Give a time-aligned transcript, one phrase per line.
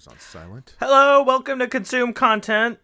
[0.00, 0.74] was on silent.
[0.80, 2.78] Hello, welcome to Consume Content,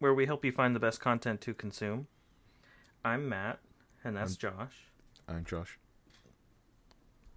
[0.00, 2.08] where we help you find the best content to consume.
[3.04, 3.60] I'm Matt,
[4.02, 4.86] and that's Josh.
[5.28, 5.78] I'm Josh.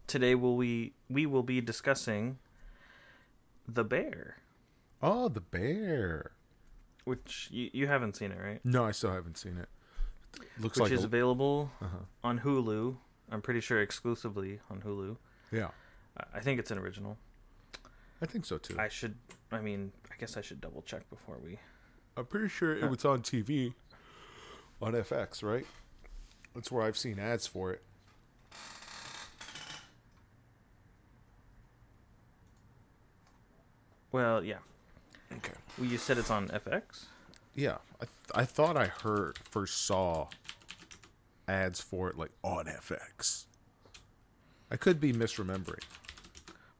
[0.07, 2.39] Today, will we we will be discussing
[3.67, 4.37] the Bear,
[5.03, 6.31] Oh, the bear.
[7.03, 8.61] which you, you haven't seen it, right?
[8.65, 9.69] No, I still haven't seen it.
[10.59, 11.97] Looks Which like is a- available uh-huh.
[12.23, 12.95] on Hulu.
[13.31, 15.17] I'm pretty sure exclusively on Hulu.
[15.51, 15.67] Yeah,
[16.33, 17.17] I think it's an original.
[18.21, 18.75] I think so too.
[18.79, 19.15] I should.
[19.51, 21.57] I mean, I guess I should double check before we.
[22.15, 23.73] I'm pretty sure it was on TV
[24.81, 25.65] on FX, right?
[26.53, 27.81] That's where I've seen ads for it.
[34.11, 34.57] Well, yeah.
[35.37, 35.53] Okay.
[35.77, 37.05] Well, you said it's on FX.
[37.55, 40.27] Yeah, I th- I thought I heard first saw
[41.47, 43.45] ads for it like on FX.
[44.69, 45.83] I could be misremembering.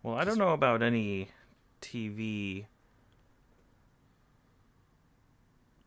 [0.04, 1.30] Well, I don't know about any
[1.82, 2.66] TV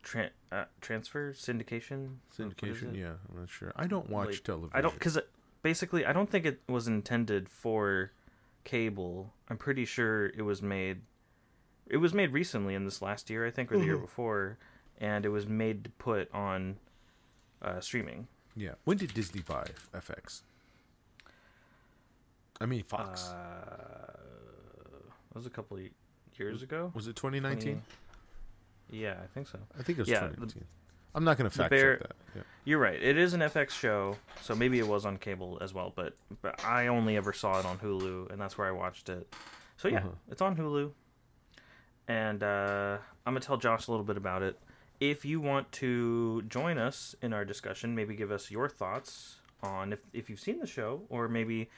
[0.04, 2.16] tran uh, transfer syndication.
[2.36, 3.72] Syndication, yeah, I'm not sure.
[3.74, 4.70] I don't watch Like, television.
[4.74, 5.18] I don't because
[5.62, 8.12] basically I don't think it was intended for
[8.62, 9.32] cable.
[9.48, 11.00] I'm pretty sure it was made.
[11.88, 14.58] It was made recently in this last year, I think, or the year before,
[14.98, 16.76] and it was made to put on
[17.60, 18.28] uh, streaming.
[18.56, 18.72] Yeah.
[18.84, 20.42] When did Disney buy FX?
[22.60, 23.28] I mean Fox.
[23.30, 24.12] Uh,
[25.30, 25.82] that was a couple of
[26.38, 26.92] years ago.
[26.94, 27.62] was it 2019?
[27.62, 27.82] 20
[28.90, 29.58] Yeah, I think so.
[29.78, 30.64] I think it was Yeah, the- 2019.
[31.16, 32.16] I'm not going to fact bear- check that.
[32.34, 32.42] Yeah.
[32.64, 33.00] You're right.
[33.00, 35.92] It is an FX show, so maybe it was on cable as well.
[35.94, 39.32] But but I only ever saw it on Hulu, and that's where I watched it.
[39.76, 40.08] So yeah, Uh-huh.
[40.28, 40.90] it's on Hulu,
[42.08, 44.58] and uh, I'm gonna tell Josh a little bit about it.
[44.98, 49.92] If you want to join us in our discussion, maybe give us your thoughts on
[49.92, 51.70] if if you've seen the show, or maybe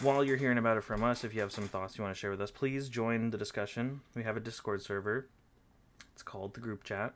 [0.00, 2.18] while you're hearing about it from us, if you have some thoughts you want to
[2.18, 4.00] share with us, please join the discussion.
[4.14, 5.28] We have a Discord server.
[6.12, 7.14] It's called the Group Chat.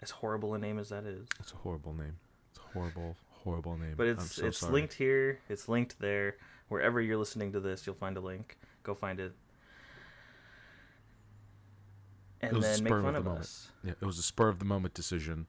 [0.00, 1.28] As horrible a name as that is.
[1.38, 2.16] It's a horrible name.
[2.50, 3.94] It's a horrible, horrible name.
[3.96, 4.72] But it's so it's sorry.
[4.72, 5.38] linked here.
[5.48, 6.36] It's linked there.
[6.68, 8.58] Wherever you're listening to this, you'll find a link.
[8.82, 9.32] Go find it.
[12.40, 13.42] And a then make of fun of moment.
[13.42, 13.70] us.
[13.84, 15.46] Yeah, it was a spur of the moment decision.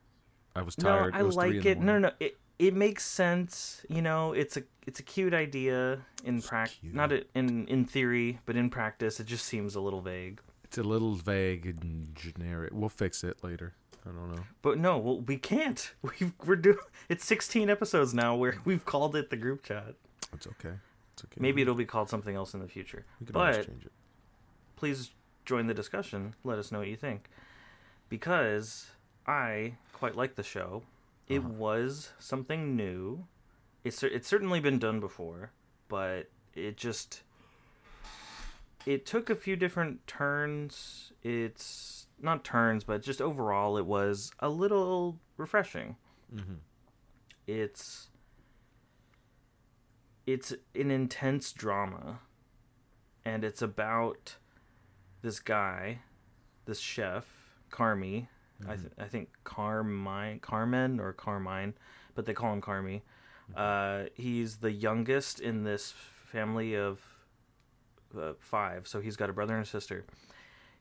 [0.54, 1.14] I was tired.
[1.14, 1.18] No.
[1.18, 1.80] I it was three in like the it.
[1.80, 2.14] No, no, no.
[2.20, 3.84] It it makes sense.
[3.88, 6.78] You know, it's a it's a cute idea in practice.
[6.82, 10.40] Not i- in in theory, but in practice, it just seems a little vague.
[10.64, 12.70] It's a little vague and generic.
[12.72, 13.74] We'll fix it later.
[14.06, 14.42] I don't know.
[14.60, 15.92] But no, well, we can't.
[16.02, 16.76] We've, we're doing.
[17.08, 19.94] It's 16 episodes now where we've called it the group chat.
[20.32, 20.74] It's okay.
[21.14, 21.38] It's okay.
[21.38, 23.04] Maybe it'll be called something else in the future.
[23.20, 23.92] we can always change it.
[24.76, 25.12] please
[25.46, 26.34] join the discussion.
[26.44, 27.30] Let us know what you think.
[28.08, 28.90] Because
[29.26, 30.82] I quite like the show.
[31.28, 31.48] It Uh-huh.
[31.48, 33.26] was something new.
[33.82, 35.52] It's it's certainly been done before,
[35.88, 37.22] but it just
[38.86, 41.12] it took a few different turns.
[41.22, 45.96] It's not turns, but just overall it was a little refreshing.
[46.34, 46.54] Mm-hmm.
[47.46, 48.08] It's
[50.26, 52.20] it's an intense drama
[53.24, 54.36] and it's about
[55.22, 56.00] this guy,
[56.66, 57.26] this chef,
[57.70, 58.28] Carmy.
[58.68, 61.74] I, th- I think Carmine, Carmen or Carmine,
[62.14, 63.02] but they call him Carmy.
[63.54, 67.00] Uh, he's the youngest in this family of
[68.18, 70.04] uh, five, so he's got a brother and a sister.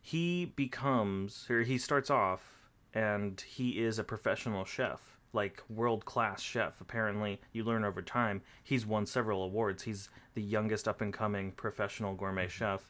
[0.01, 6.41] He becomes, or he starts off, and he is a professional chef, like world class
[6.41, 6.79] chef.
[6.79, 8.41] Apparently, you learn over time.
[8.63, 9.83] He's won several awards.
[9.83, 12.89] He's the youngest up and coming professional gourmet chef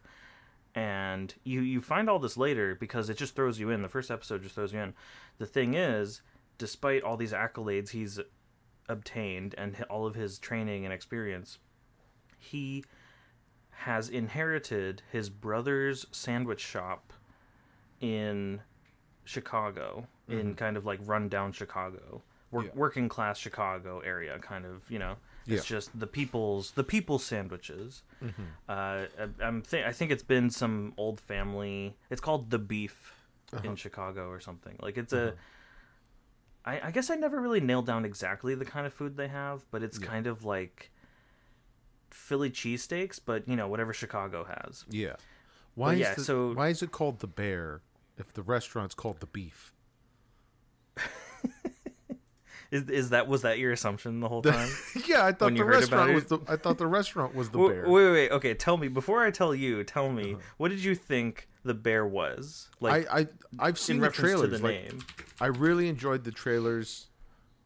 [0.76, 3.82] and you you find all this later because it just throws you in.
[3.82, 4.94] The first episode just throws you in.
[5.38, 6.22] The thing is,
[6.58, 8.20] despite all these accolades he's
[8.90, 11.60] obtained and all of his training and experience,
[12.40, 12.84] he
[13.72, 17.14] has inherited his brother's sandwich shop
[18.00, 18.62] in
[19.24, 20.54] Chicago, in mm-hmm.
[20.54, 22.22] kind of like rundown Chicago,
[22.52, 22.72] Wor- Yeah.
[22.76, 25.18] working class Chicago area, kind of you know.
[25.46, 25.76] It's Yeah.
[25.78, 28.04] just the people's the people's sandwiches.
[28.24, 28.42] Mm-hmm.
[28.70, 31.96] Uh, I- I'm th- I think it's been some old family.
[32.10, 33.14] It's called the Beef
[33.52, 33.68] Uh-huh.
[33.70, 34.78] in Chicago or something.
[34.82, 35.36] Like it's a.
[36.66, 39.66] I, I guess I never really nailed down exactly the kind of food they have,
[39.70, 40.08] but it's Yeah.
[40.08, 40.92] kind of like
[42.10, 44.86] Philly cheesesteaks, but you know whatever Chicago has.
[44.90, 45.16] Yeah.
[45.76, 47.82] Why Well, is yeah, the, so- why is it called the bear
[48.18, 49.73] if the restaurant's called the beef?
[52.74, 54.68] Is is that was that your assumption the whole time?
[55.08, 57.50] yeah, I thought the you heard about restaurant was the I thought the restaurant was
[57.52, 57.88] the Wait, bear.
[57.90, 58.32] wait, wait.
[58.32, 59.84] Okay, tell me before I tell you.
[59.84, 60.14] Tell Uh-huh.
[60.16, 63.28] me what did you think the bear was like I, I
[63.60, 64.50] I've seen the trailers.
[64.50, 65.06] to the like, name?
[65.40, 67.08] I really enjoyed the trailers.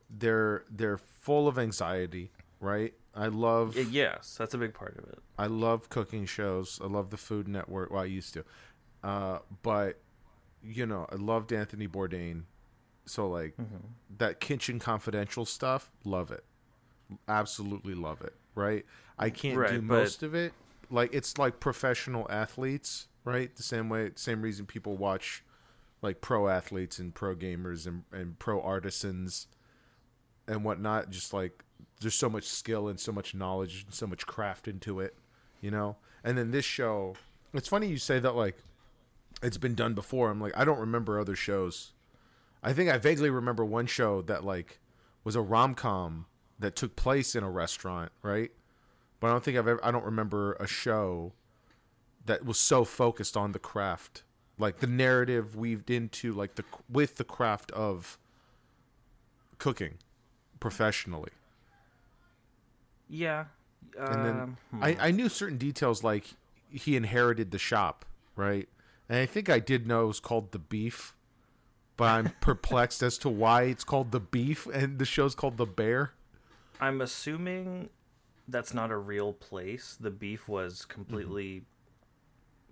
[0.10, 2.94] They're they're full of anxiety, right?
[3.16, 5.20] I love yes, that's a big part of it.
[5.38, 6.80] I love cooking shows.
[6.84, 7.92] I love the Food Network.
[7.92, 8.44] Well, I used to,
[9.04, 10.00] uh, but
[10.62, 12.44] you know, I loved Anthony Bourdain.
[13.08, 13.78] So like Mm-hmm.
[14.18, 16.44] that Kitchen Confidential stuff, love it.
[17.28, 18.34] Absolutely love it.
[18.56, 18.86] Right?
[19.18, 20.54] I can't do Right, but- most of it.
[20.90, 23.54] Like it's like professional athletes, right?
[23.56, 25.44] The same way, same reason people watch
[26.02, 29.48] like pro athletes and pro gamers and, and pro artisans
[30.48, 31.10] and whatnot.
[31.10, 31.64] Just like
[32.00, 35.16] there's so much skill and so much knowledge and so much craft into it,
[35.60, 35.98] you know.
[36.24, 37.16] And then this show,
[37.54, 38.56] it's funny you say that like
[39.44, 40.30] it's been done before.
[40.32, 41.92] I'm like I don't remember other shows.
[42.68, 44.82] I think I vaguely remember one show that like
[45.24, 46.26] was a rom com
[46.60, 48.52] that took place in a restaurant, right?
[49.22, 49.80] But I don't think I've ever.
[49.86, 51.32] I don't remember a show
[52.26, 54.24] that was so focused on the craft,
[54.60, 58.18] like the narrative weaved into like the with the craft of
[59.60, 60.00] cooking
[60.60, 61.32] professionally.
[63.08, 63.46] Yeah.
[63.98, 64.84] And then um, hmm.
[64.84, 66.26] I, I knew certain details like
[66.70, 68.04] he inherited the shop,
[68.36, 68.68] right?
[69.08, 71.16] And I think I did know it was called the beef,
[71.98, 75.66] but I'm perplexed as to why it's called the beef and the show's called the
[75.66, 76.12] bear.
[76.80, 77.90] I'm assuming
[78.48, 79.98] that's not a real place.
[80.00, 81.64] The beef was completely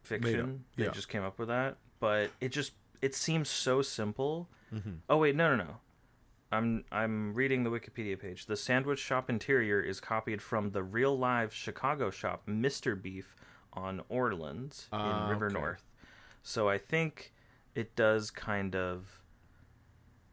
[0.03, 0.31] fiction.
[0.75, 0.83] They Mm-hmm.
[0.83, 0.89] yeah.
[0.95, 4.47] just came up with that, but it just it seems so simple.
[4.73, 4.91] Mm-hmm.
[5.09, 5.75] Oh wait, no, no, no.
[6.51, 8.45] I'm I'm reading the Wikipedia page.
[8.45, 12.99] The sandwich shop interior is copied from the real live Chicago shop Mr.
[13.01, 13.35] Beef
[13.73, 15.53] on Orleans Ah, in River okay.
[15.55, 15.83] North.
[16.43, 17.33] So I think
[17.75, 19.21] it does kind of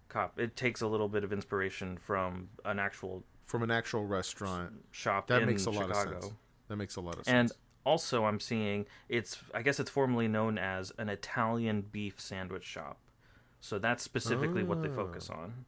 [0.08, 4.72] cop it takes a little bit of inspiration from an actual From an actual restaurant.
[4.92, 6.16] shop That makes a lot Chicago.
[6.16, 6.34] of sense.
[6.68, 7.50] That makes a lot of sense.
[7.52, 12.64] And also, I'm seeing it's, I guess it's formerly known as an Italian beef sandwich
[12.64, 12.98] shop.
[13.60, 14.94] So that's specifically what they oh.
[14.94, 15.36] focus Oh.
[15.38, 15.64] on.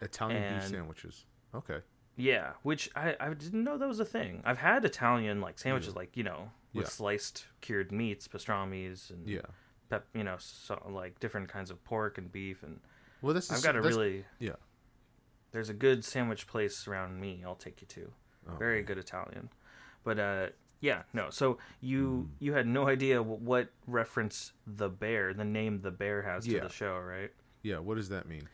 [0.00, 1.24] Italian beef sandwiches.
[1.54, 1.78] Okay.
[2.16, 4.40] Yeah, which I, I didn't know that was a thing.
[4.44, 6.90] I've had Italian like sandwiches, like you know, with Yeah.
[6.90, 9.40] sliced cured meats, pastrami's, and Yeah.
[9.90, 12.62] Pep, you know, so, like different kinds of pork and beef.
[12.62, 12.80] And
[13.22, 14.56] Well, this is I've got a really yeah.
[15.52, 17.42] there's a good sandwich place around me.
[17.44, 18.10] I'll take you to.
[18.48, 18.84] Oh, Very man.
[18.86, 19.50] good Italian.
[20.02, 20.46] But uh,
[20.80, 21.30] yeah, no.
[21.30, 26.22] So you you had no idea wh- what reference the bear, the name the bear
[26.22, 26.60] has to Yeah.
[26.64, 27.30] the show, right?
[27.62, 27.78] Yeah.
[27.78, 28.48] What does that mean?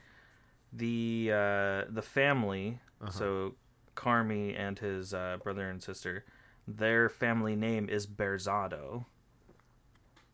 [0.73, 3.11] The uh, the family, Uh-huh.
[3.11, 3.55] so
[3.97, 6.25] Carmy and his uh, brother and sister,
[6.69, 9.07] their family name is Berzatto.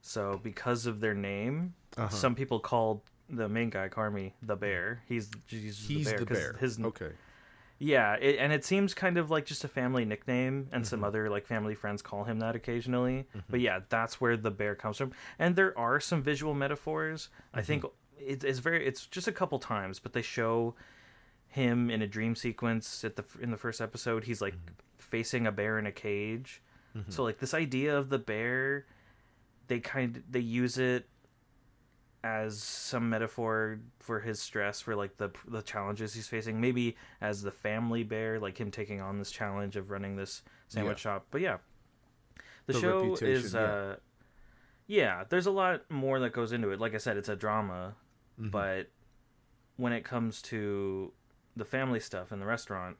[0.06, 2.08] So because of their name, Uh-huh.
[2.08, 5.02] some people called the main guy Carmy the bear.
[5.08, 6.18] He's he's, He's the bear.
[6.20, 6.52] the bear.
[6.60, 7.12] His okay.
[7.78, 10.90] yeah, it, and it seems kind of like just a family nickname, and Mm-hmm.
[10.90, 13.26] some other like family friends call him that occasionally.
[13.50, 15.12] But yeah, that's where the bear comes from.
[15.38, 17.28] And there are some visual metaphors.
[17.52, 18.30] I think Mm-hmm.
[18.32, 20.74] it, it's very it's just a couple times, but they show
[21.48, 24.24] him in a dream sequence at the in the first episode.
[24.24, 24.74] He's like Mm-hmm.
[24.98, 26.62] facing a bear in a cage.
[27.10, 28.86] So like this idea of the bear,
[29.68, 31.08] they kind they use it
[32.24, 37.42] as some metaphor for his stress for like the the challenges he's facing maybe as
[37.42, 41.12] the family bear like him taking on this challenge of running this sandwich Yeah.
[41.12, 41.58] shop but yeah
[42.66, 43.60] the, The show is yeah.
[43.60, 43.96] uh
[44.88, 47.94] yeah there's a lot more that goes into it like i said it's a drama
[48.38, 48.50] Mm-hmm.
[48.50, 48.88] but
[49.76, 51.10] when it comes to
[51.56, 52.98] the family stuff in the restaurant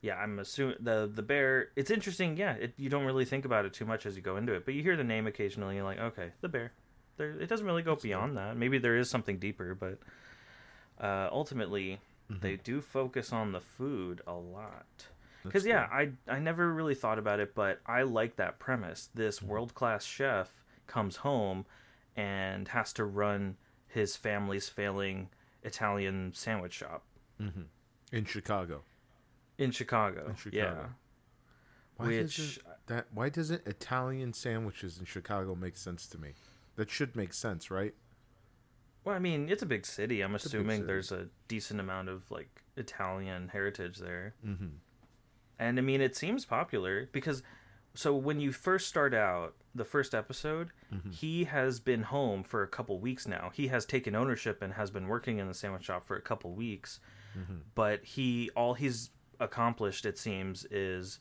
[0.00, 3.64] yeah i'm assuming the the bear it's interesting yeah it, you don't really think about
[3.64, 5.76] it too much as you go into it but you hear the name occasionally and
[5.76, 6.72] you're like okay the bear.
[7.16, 8.56] There it doesn't really go beyond that.
[8.56, 9.98] Maybe there is something deeper but
[11.00, 12.00] uh, ultimately
[12.30, 12.40] Mm-hmm.
[12.42, 14.84] they do focus on the food a lot.
[15.42, 19.08] Because yeah I, I never really thought about it but i like that premise.
[19.14, 19.48] This Mm-hmm.
[19.48, 20.50] world-class chef
[20.86, 21.64] comes home
[22.14, 25.30] and has to run his family's failing
[25.62, 27.04] italian sandwich shop.
[28.12, 28.82] In Chicago.
[29.58, 30.56] In chicago, In Chicago.
[30.80, 30.86] yeah
[31.96, 33.06] Why Which- doesn't that?
[33.12, 36.30] Why doesn't Italian sandwiches in Chicago make sense to me?
[36.76, 37.94] That should make sense, right?
[39.04, 40.20] Well, I mean, it's a big city.
[40.22, 40.86] I'm a big assuming city.
[40.86, 44.34] there's a decent amount of like Italian heritage there.
[44.46, 44.66] Mm-hmm.
[45.58, 47.42] And I mean, it seems popular because
[47.94, 51.10] so when you first start out, the first episode, Mm-hmm.
[51.10, 53.50] he has been home for a couple weeks now.
[53.52, 56.52] He has taken ownership and has been working in the sandwich shop for a couple
[56.52, 57.00] weeks.
[57.38, 57.56] Mm-hmm.
[57.74, 59.10] But he all he's
[59.40, 61.18] accomplished it seems is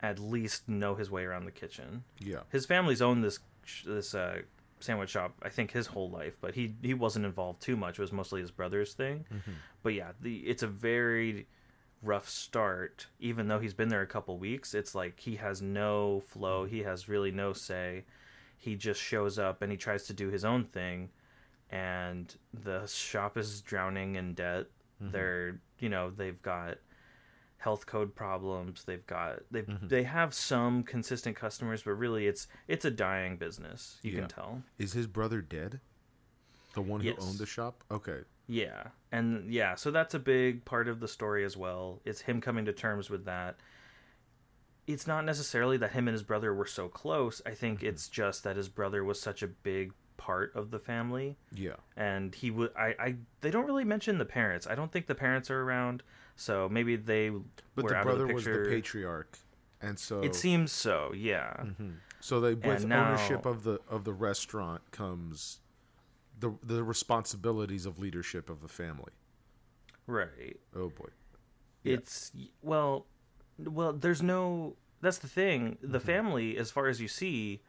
[0.00, 2.04] at least know his way around the kitchen.
[2.20, 2.40] Yeah.
[2.50, 3.38] His family's owned this
[3.84, 4.42] this uh,
[4.78, 7.98] sandwich shop I think his whole life, but he he wasn't involved too much.
[7.98, 9.24] It was mostly his brother's thing.
[9.82, 11.46] But yeah, the it's a very
[12.02, 13.06] rough start.
[13.18, 16.64] Even though he's been there a couple weeks, it's like he has no flow.
[16.64, 18.04] He has really no say.
[18.58, 21.10] He just shows up and he tries to do his own thing,
[21.70, 24.66] and the shop is drowning in debt.
[25.00, 26.78] They're you know they've got
[27.58, 28.84] health code problems.
[28.84, 29.88] They've got they Mm-hmm.
[29.88, 33.98] they have some consistent customers, but really it's it's a dying business.
[34.02, 34.18] You Yeah.
[34.20, 34.62] can tell.
[34.78, 35.80] Is his brother dead?
[36.74, 37.16] The one who Yes.
[37.20, 37.82] owned the shop?
[37.90, 38.20] Okay.
[38.46, 38.88] Yeah.
[39.10, 42.00] And yeah, so that's a big part of the story as well.
[42.04, 43.56] It's him coming to terms with that.
[44.86, 47.42] It's not necessarily that him and his brother were so close.
[47.44, 51.36] I think it's just that his brother was such a big part of the family
[51.52, 51.76] Yeah.
[51.96, 54.66] and he would I, I they don't really mention the parents.
[54.66, 56.02] I don't think the parents are around,
[56.36, 59.38] so maybe they But were the brother the was the patriarch.
[59.80, 61.64] And so It seems so, yeah.
[62.20, 65.60] so they with now- ownership of the of the restaurant comes
[66.38, 69.12] the the responsibilities of leadership of the family.
[70.06, 70.58] Right.
[70.74, 71.08] Oh boy.
[71.82, 71.94] Yeah.
[71.94, 73.06] It's well,
[73.58, 73.92] well.
[73.92, 74.76] There's no.
[75.00, 75.78] That's the thing.
[75.82, 76.06] The Mm-hmm.
[76.06, 77.60] family, as far as you see,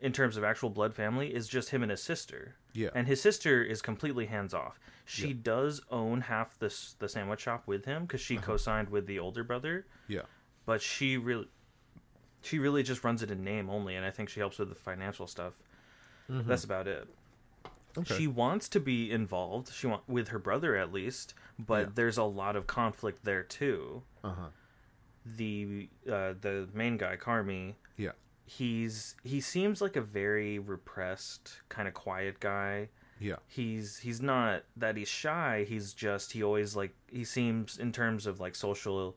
[0.00, 2.56] in terms of actual blood family, is just him and his sister.
[2.72, 2.88] Yeah.
[2.94, 4.80] And his sister is completely hands off.
[5.04, 5.34] She Yeah.
[5.42, 8.40] does own half this the sandwich shop with him because Uh-huh.
[8.40, 10.22] she co-signed with the older brother, Yeah.
[10.66, 11.48] but she really,
[12.42, 14.74] she really just runs it in name only, and I think she helps with the
[14.74, 15.54] financial stuff.
[16.28, 17.06] That's about it.
[17.06, 18.00] Mm-hmm.
[18.00, 18.16] Okay.
[18.16, 19.70] She wants to be involved.
[19.72, 21.92] She want with her brother at least, but Yeah.
[21.94, 24.02] there's a lot of conflict there too.
[24.24, 24.48] uh-huh.
[25.24, 28.12] The uh, the main guy, Carmy, Yeah.
[28.44, 32.88] He's he seems like a very repressed, kind of quiet guy.
[33.20, 33.36] Yeah.
[33.46, 35.64] He's he's not that he's shy.
[35.68, 39.16] He's just he always like he seems in terms of like social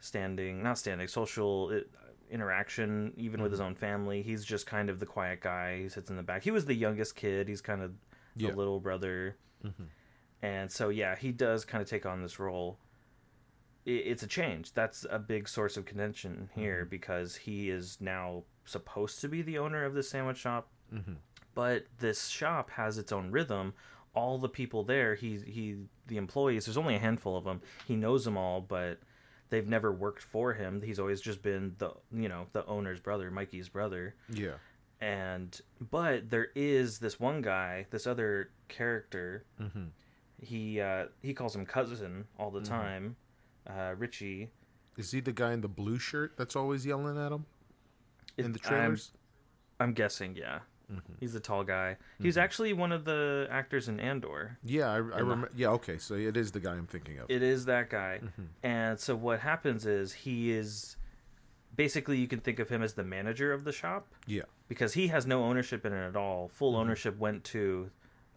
[0.00, 1.80] standing, not standing, social uh,
[2.30, 3.68] interaction, even with his Mm-hmm.
[3.68, 4.22] own family.
[4.22, 5.82] He's just kind of the quiet guy.
[5.82, 6.42] He sits in the back.
[6.42, 7.48] He was the youngest kid.
[7.48, 7.92] He's kind of
[8.36, 8.48] the Yeah.
[8.50, 8.58] Mm-hmm.
[8.58, 9.36] little brother,
[10.42, 12.78] and so yeah, he does kind of take on this role.
[13.84, 14.72] It's a change.
[14.74, 19.58] That's a big source of contention here because he is now supposed to be the
[19.58, 20.68] owner of the sandwich shop,
[21.54, 23.74] but this shop has its own rhythm.
[24.14, 26.66] All the people there, he he the employees.
[26.66, 27.60] There's only a handful of them.
[27.88, 29.00] He knows them all, but
[29.50, 30.82] they've never worked for him.
[30.82, 34.56] He's always just been the you know the owner's brother, Mikey's brother Yeah.
[35.00, 35.58] and
[35.90, 39.84] but there is this one guy this other character Mm-hmm.
[40.40, 43.16] he uh he calls him cousin all the time
[43.68, 44.50] uh richie
[44.96, 47.46] Is he the guy in the blue shirt that's always yelling at him
[48.38, 49.12] in the It- I'm- trailers?
[49.80, 50.60] i'm guessing yeah
[50.92, 51.12] Mm-hmm.
[51.20, 54.98] he's the tall guy he's actually one of the actors in andor yeah, I, I
[54.98, 55.48] remember.
[55.56, 57.30] Yeah, okay, so it is the guy I'm thinking of.
[57.30, 58.42] it is that guy Mm-hmm.
[58.62, 60.96] and so what happens is he is
[61.74, 64.42] basically you can think of him as the manager of the shop yeah.
[64.68, 66.48] because he has no ownership in it at all.
[66.48, 67.88] Full ownership went to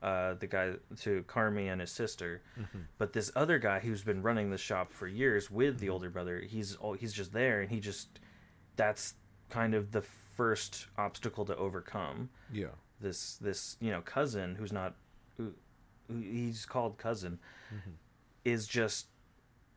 [0.02, 2.80] uh, the guy to Carmy and his sister, mm-hmm.
[2.98, 5.94] but this other guy who's been running the shop for years with the mm-hmm.
[5.94, 8.20] older brother, he's he's just there, and he just
[8.75, 9.16] that's
[9.50, 12.30] kind of the first obstacle to overcome.
[12.52, 12.75] Yeah.
[13.00, 14.96] This this you know cousin who's not
[15.38, 15.54] who,
[16.08, 17.40] who he's called cousin
[17.74, 17.92] mm-hmm.
[18.44, 19.08] is just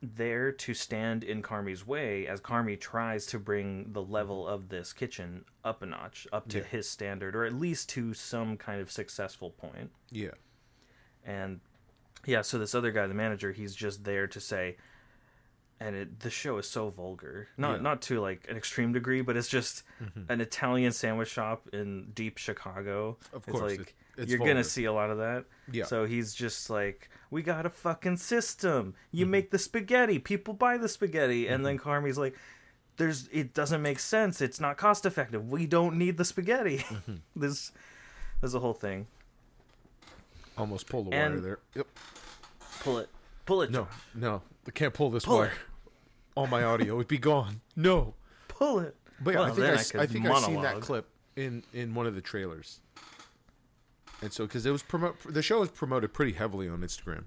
[0.02, 4.92] there to stand in Carmy's way as Carmy tries to bring the level of this
[4.92, 6.64] kitchen up a notch, up to Yeah.
[6.64, 9.90] his standard, or at least to some kind of successful point.
[10.10, 10.32] Yeah.
[11.24, 11.60] And
[12.26, 14.76] yeah, so this other guy, the manager, he's just there to say,
[15.80, 17.74] and it, the show is so vulgar, not Yeah.
[17.74, 17.82] Mm-hmm.
[17.84, 19.82] not to like an extreme degree, but it's just
[20.28, 23.16] an Italian sandwich shop in deep Chicago.
[23.32, 24.52] Of it's course, like it- it's you're vulgar.
[24.54, 25.44] gonna see a lot of that.
[25.70, 25.84] Yeah.
[25.84, 28.94] So he's just like, we got a fucking system.
[29.12, 29.30] You Mm-hmm.
[29.30, 32.34] make the spaghetti, people buy the spaghetti, and then Carmy's like,
[32.96, 34.40] there's it doesn't make sense.
[34.40, 35.48] It's not cost effective.
[35.50, 36.78] We don't need the spaghetti.
[36.88, 37.14] Mm-hmm.
[37.36, 37.72] there's
[38.40, 39.06] there's a whole thing.
[40.56, 41.58] Almost pull the And- wire there.
[41.76, 41.86] Yep.
[42.80, 43.08] Pull it,
[43.46, 45.46] pull it, No, no, I can't pull this Pull wire.
[45.46, 45.52] it.
[46.36, 47.60] All my audio would be gone.
[47.74, 48.14] No.
[48.46, 48.94] pull it.
[49.20, 51.94] But yeah, Well, I think I, could I think I've seen that clip in in
[51.94, 52.80] one of the trailers.
[54.20, 57.24] And so, because it was promote, the show was promoted pretty heavily on Instagram,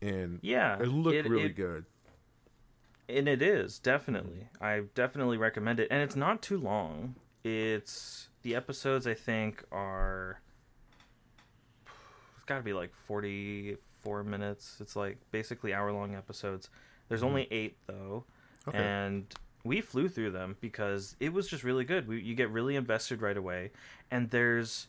[0.00, 1.84] and Yeah, it looked it- really it- good.
[3.08, 4.48] and it is definitely.
[4.60, 7.16] I definitely recommend it, and it's not too long.
[7.44, 10.40] It's the episodes I think are.
[12.36, 14.78] It's got to be like forty-four minutes.
[14.80, 16.70] It's like basically hour-long episodes.
[17.08, 17.28] There's mm-hmm.
[17.28, 18.24] only eight though,
[18.66, 18.78] Okay.
[18.78, 19.26] and
[19.64, 22.08] we flew through them because it was just really good.
[22.08, 23.70] We, you get really invested right away,
[24.10, 24.88] and there's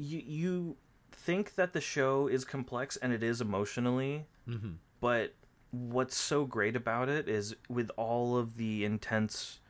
[0.00, 0.76] you you
[1.12, 4.72] think that the show is complex and it is emotionally, Mm-hmm.
[5.00, 5.34] but
[5.70, 9.60] what's so great about it is with all of the intense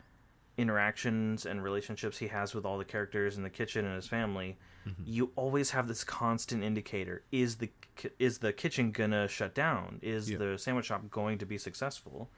[0.56, 4.58] interactions and relationships he has with all the characters in the kitchen and his family
[5.04, 7.70] you always have this constant indicator is the
[8.18, 10.38] is the kitchen gonna shut down is Yeah.
[10.38, 12.30] the sandwich shop going to be successful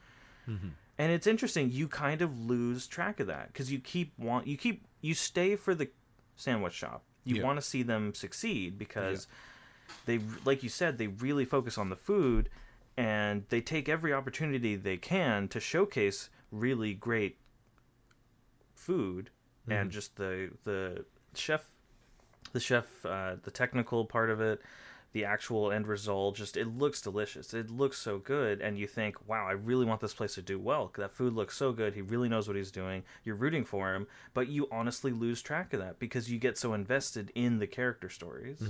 [0.45, 4.57] and it's interesting you kind of lose track of that because you keep want you
[4.57, 5.89] keep you stay for the
[6.35, 7.43] sandwich shop you Yeah.
[7.43, 9.27] want to see them succeed because
[10.05, 12.49] they like you said they really focus on the food
[12.97, 17.37] and they take every opportunity they can to showcase really great
[18.75, 19.29] food
[19.69, 21.69] and just the the chef
[22.51, 24.61] the chef uh, the technical part of it
[25.13, 29.15] the actual end result just it looks delicious it looks so good and you think
[29.27, 32.01] wow i really want this place to do well that food looks so good he
[32.01, 35.79] really knows what he's doing you're rooting for him but you honestly lose track of
[35.79, 38.61] that because you get so invested in the character stories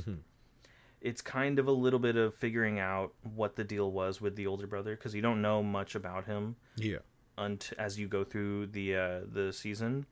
[1.02, 4.48] it's kind of a little bit of figuring out what the deal was with the
[4.48, 7.00] older brother because you don't know much about him Yeah.
[7.38, 10.06] unt- as you go through the uh, the season.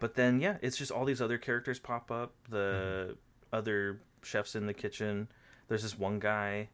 [0.00, 2.34] But then, yeah, it's just all these other characters pop up.
[2.50, 3.16] The
[3.52, 5.28] other chefs in the kitchen.
[5.68, 6.68] There's this one guy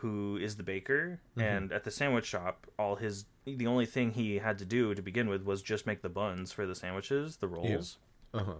[0.00, 1.40] who is the baker, mm-hmm.
[1.40, 5.02] and at the sandwich shop, all his the only thing he had to do to
[5.02, 7.98] begin with was just make the buns for the sandwiches, the rolls.
[8.34, 8.52] Uh huh.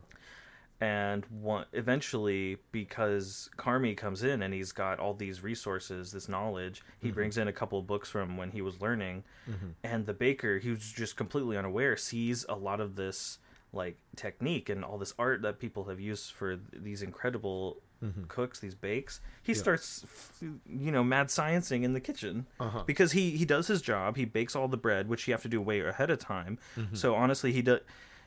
[0.80, 6.82] and one, eventually because Carmy comes in and he's got all these resources this knowledge
[6.98, 7.14] he mm-hmm.
[7.14, 9.24] brings in a couple of books from when he was learning.
[9.50, 9.70] Mm-hmm.
[9.84, 13.38] And the baker who's just completely unaware sees a lot of this
[13.72, 17.82] like technique and all this art that people have used for these incredible
[18.28, 20.04] cooks these bakes he starts
[20.40, 22.82] you know mad sciencing in the kitchen Uh-huh.
[22.86, 25.48] because he he does his job he bakes all the bread which you have to
[25.48, 26.58] do way ahead of time
[26.92, 27.80] so honestly he does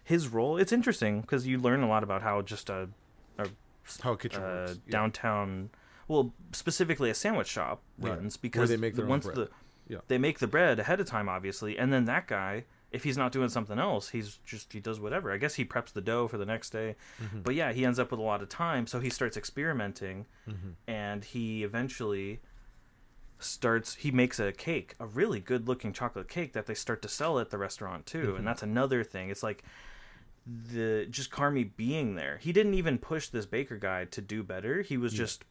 [0.03, 2.89] his role it's interesting because you learn a lot about how just a,
[3.37, 3.47] a
[4.01, 4.79] How a kitchen uh, works.
[4.85, 4.91] Yeah.
[4.91, 5.69] downtown
[6.07, 8.09] well specifically a sandwich shop Yeah.
[8.09, 9.49] runs Where because they make the, their once the
[9.87, 9.99] Yeah.
[10.07, 13.31] they make the bread ahead of time obviously and then that guy if he's not
[13.31, 16.37] doing something else he's just he does whatever i guess he preps the dough for
[16.37, 17.41] the next day Mm-hmm.
[17.41, 20.69] but yeah he ends up with a lot of time so he starts experimenting Mm-hmm.
[20.87, 22.39] and he eventually
[23.41, 27.07] starts he makes a cake a really good looking chocolate cake that they start to
[27.07, 28.35] sell at the restaurant too Mm-hmm.
[28.37, 29.63] and that's another thing it's like
[30.45, 32.39] the just Carmy being there.
[32.41, 34.81] He didn't even push this baker guy to do better.
[34.81, 35.43] He was just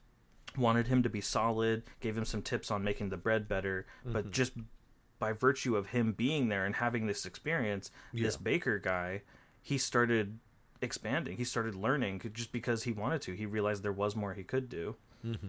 [0.57, 4.13] wanted him to be solid, gave him some tips on making the bread better, Mm-hmm.
[4.13, 4.55] but just
[5.19, 9.23] by virtue of him being there and having this experience, this baker guy,
[9.63, 10.39] he started
[10.81, 11.37] expanding.
[11.37, 13.33] He started learning just because he wanted to.
[13.33, 14.97] He realized there was more he could do.
[15.25, 15.49] Mm-hmm.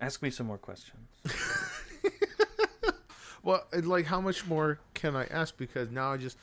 [0.00, 1.08] Ask me some more questions.
[3.42, 5.56] Well, like, how much more can I ask?
[5.56, 6.36] Because now I just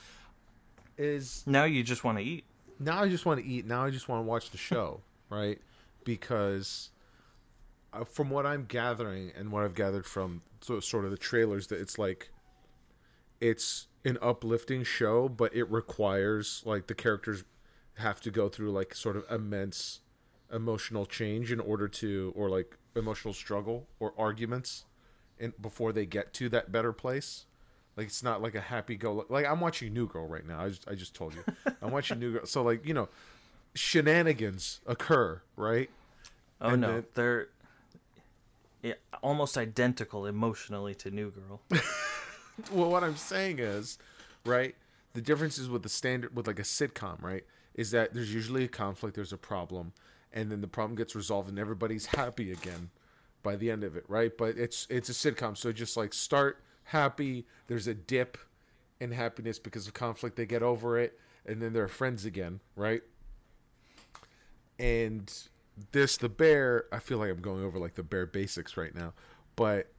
[0.97, 2.45] is now you just want to eat.
[2.79, 3.67] now I just want to eat.
[3.67, 5.59] Now I just want to watch the show, right?
[6.03, 6.89] Because
[7.95, 11.67] Uh, from what I'm gathering and what I've gathered from so, sort of the trailers,
[11.67, 12.29] that it's like
[13.39, 17.43] it's an uplifting show, but it requires like the characters
[17.99, 20.01] have to go through like sort of immense
[20.51, 24.85] emotional change in order to, or like emotional struggle or arguments,
[25.39, 27.45] in before they get to that better place.
[27.97, 29.25] Like it's not like a happy go.
[29.29, 30.59] Like I'm watching New Girl right now.
[30.61, 31.43] I just, I just told you,
[31.81, 32.45] I'm watching New Girl.
[32.45, 33.07] So like you know,
[33.73, 35.89] shenanigans occur, right?
[36.61, 37.47] Oh And no, then- they're
[39.21, 41.61] almost identical emotionally to New Girl.
[42.71, 43.97] well, what I'm saying is,
[44.45, 44.75] right?
[45.13, 47.43] The difference is with the standard, with like a sitcom, right?
[47.73, 49.93] Is that there's usually a conflict, there's a problem,
[50.31, 52.89] and then the problem gets resolved, and everybody's happy again
[53.43, 54.37] by the end of it, right?
[54.37, 58.37] But it's it's a sitcom, so just like start happy, there's a dip
[58.99, 63.01] in happiness because of conflict, they get over it, and then they're friends again, right?
[64.79, 65.31] And
[65.91, 69.13] this, the bear, I feel like I'm going over like the bare basics right now,
[69.55, 69.91] but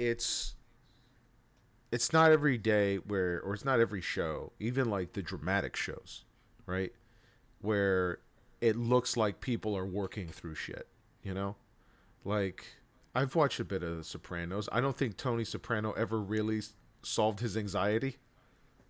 [0.00, 0.54] it's
[1.92, 6.24] it's not every day where or it's not every show even like the dramatic shows
[6.64, 6.92] right?
[7.60, 8.18] Where
[8.60, 10.88] it looks like people are working through shit
[11.22, 11.56] you know?
[12.24, 12.64] Like
[13.14, 14.68] i've watched a bit of the sopranos.
[14.72, 16.62] I don't think tony soprano ever really
[17.02, 18.16] solved his anxiety.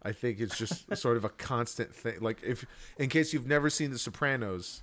[0.02, 2.20] I think it's just sort of a constant thing.
[2.20, 2.64] Like if
[2.98, 4.82] in case you've never seen the sopranos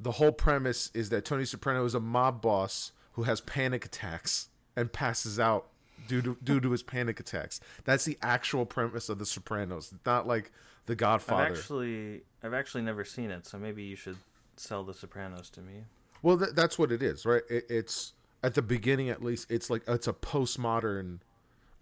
[0.00, 4.48] the whole premise is that Tony Soprano is a mob boss who has panic attacks
[4.74, 5.66] and passes out
[6.08, 7.60] due to due to his panic attacks.
[7.84, 9.92] That's the actual premise of The Sopranos.
[9.92, 10.50] It's not like
[10.86, 11.44] The Godfather.
[11.44, 14.16] I've actually I've actually never seen it, so maybe you should
[14.56, 15.84] sell The Sopranos to me.
[16.22, 17.42] Well, th- that's what it is, right?
[17.50, 19.50] It, it's at the beginning, at least.
[19.50, 21.18] It's like it's a postmodern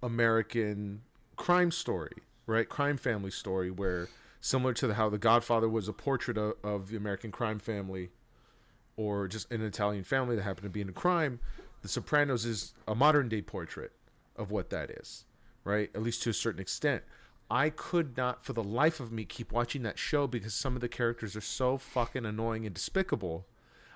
[0.03, 1.03] American
[1.37, 2.13] crime story,
[2.47, 2.69] right?
[2.69, 4.09] Crime family story where
[4.41, 8.11] similar to how The Godfather was a portrait of, of the American crime family,
[8.97, 11.41] or just an Italian family that happened to be in a crime.
[11.83, 13.93] The Sopranos is a modern day portrait
[14.37, 15.25] of what that is,
[15.65, 15.91] right?
[15.95, 17.03] At least to a certain extent.
[17.51, 20.81] I could not, for the life of me, keep watching that show because some of
[20.81, 23.47] the characters are so fucking annoying and despicable.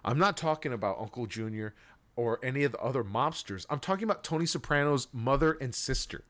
[0.04, 1.74] I'm not talking about Uncle Junior
[2.16, 3.66] or any of the other mobsters.
[3.68, 6.24] I'm talking about Tony Soprano's mother and sister,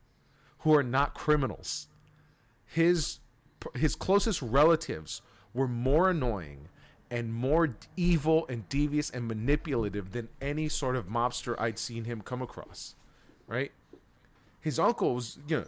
[0.59, 1.87] who are not criminals.
[2.65, 3.19] His
[3.75, 5.21] his closest relatives
[5.53, 6.69] were more annoying
[7.09, 12.21] and more evil and devious and manipulative than any sort of mobster I'd seen him
[12.21, 12.95] come across.
[13.47, 13.71] Right?
[14.61, 15.65] His uncle was, you know,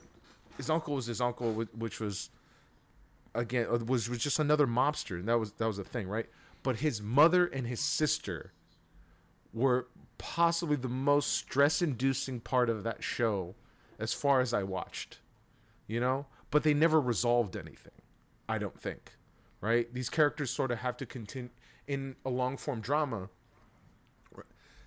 [0.58, 2.30] his uncle was his uncle, which was
[3.34, 6.28] again uh, was was just another mobster, and that was that was the thing, right?
[6.64, 8.54] But his mother and his sister
[9.54, 13.56] were possibly the most stress-inducing part of that show,
[14.00, 15.20] as far as I watched.
[15.88, 17.92] You know, but they never resolved anything.
[18.48, 19.14] I don't think,
[19.62, 19.92] right?
[19.94, 21.50] These characters sort of have to continue
[21.88, 23.30] in a long-form drama.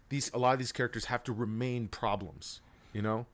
[0.09, 2.61] These a lot of these characters have to remain problems.
[2.93, 3.27] You know,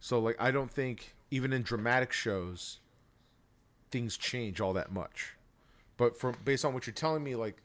[0.00, 2.78] so like I don't think even in dramatic shows
[3.90, 5.34] things change all that much.
[5.96, 7.62] But from based on what you're telling me, like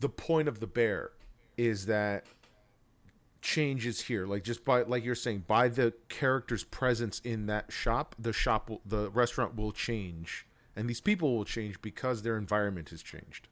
[0.00, 1.10] the point of the bear
[1.56, 2.26] is that
[3.42, 4.24] change is here.
[4.26, 8.70] Like just by like you're saying, by the character's presence in that shop, the shop
[8.70, 10.46] will, the restaurant will change.
[10.74, 13.48] And these people will change because their environment has changed.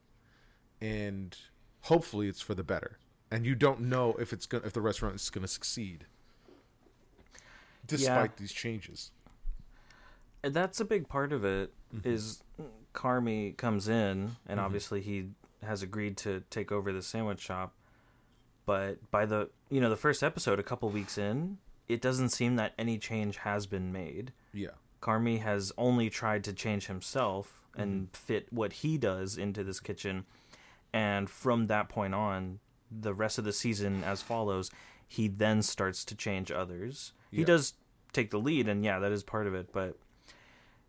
[0.81, 1.37] And
[1.83, 2.98] hopefully it's for the better.
[3.31, 6.07] And you don't know if it's gonna if the restaurant is gonna succeed.
[7.87, 9.11] Despite these changes.
[10.42, 11.72] And that's a big part of it.
[11.94, 12.09] Mm-hmm.
[12.09, 12.42] Is
[12.94, 14.61] Carmy comes in and mm-hmm.
[14.61, 15.31] obviously he
[15.62, 17.74] has agreed to take over the sandwich shop
[18.70, 22.54] but by the you know the first episode a couple weeks in it doesn't seem
[22.54, 24.76] that any change has been made Yeah.
[25.02, 28.12] Carmy has only tried to change himself and mm-hmm.
[28.12, 30.24] fit what he does into this kitchen.
[30.92, 34.70] And from that point on, the rest of the season as follows,
[35.09, 37.12] he then starts to change others.
[37.33, 37.74] He does
[38.12, 39.96] take the lead and yeah, that is part of it, but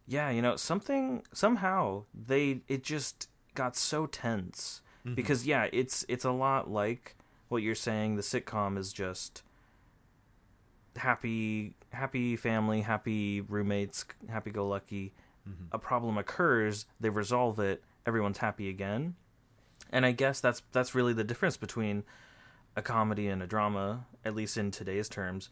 [0.06, 5.16] yeah, you know, something somehow they it just got so tense mm-hmm.
[5.16, 7.16] because yeah, it's it's a lot like
[7.52, 9.44] what you're saying the sitcom is just
[10.96, 15.14] happy happy family happy roommates happy go lucky.
[15.48, 15.66] Mm-hmm.
[15.74, 19.16] A problem occurs they resolve it everyone's happy again.
[19.92, 22.04] And i guess that's that's really the difference between
[22.78, 25.50] a comedy and a drama at least in today's terms.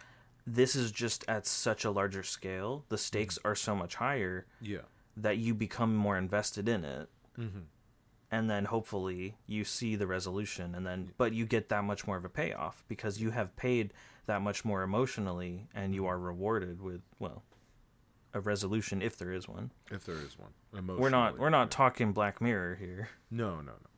[0.47, 3.49] This is just at such a larger scale the stakes mm-hmm.
[3.49, 4.87] are so much higher Yeah.
[5.17, 7.59] that you become more invested in it mm-hmm.
[8.31, 12.17] And then hopefully you see the resolution and then but you get that much more
[12.17, 13.93] of a payoff because you have paid
[14.27, 17.43] that much more emotionally and you are rewarded with well
[18.33, 20.51] a resolution if there is one If there is one.
[20.71, 23.89] emotionally, we're not we're not talking black mirror here No, no, no.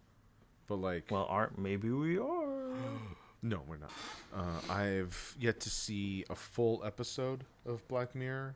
[0.68, 2.72] But like well are maybe we are
[3.44, 3.92] No, we're not.
[4.36, 8.56] Uh, I've yet to see a full episode of Black Mirror.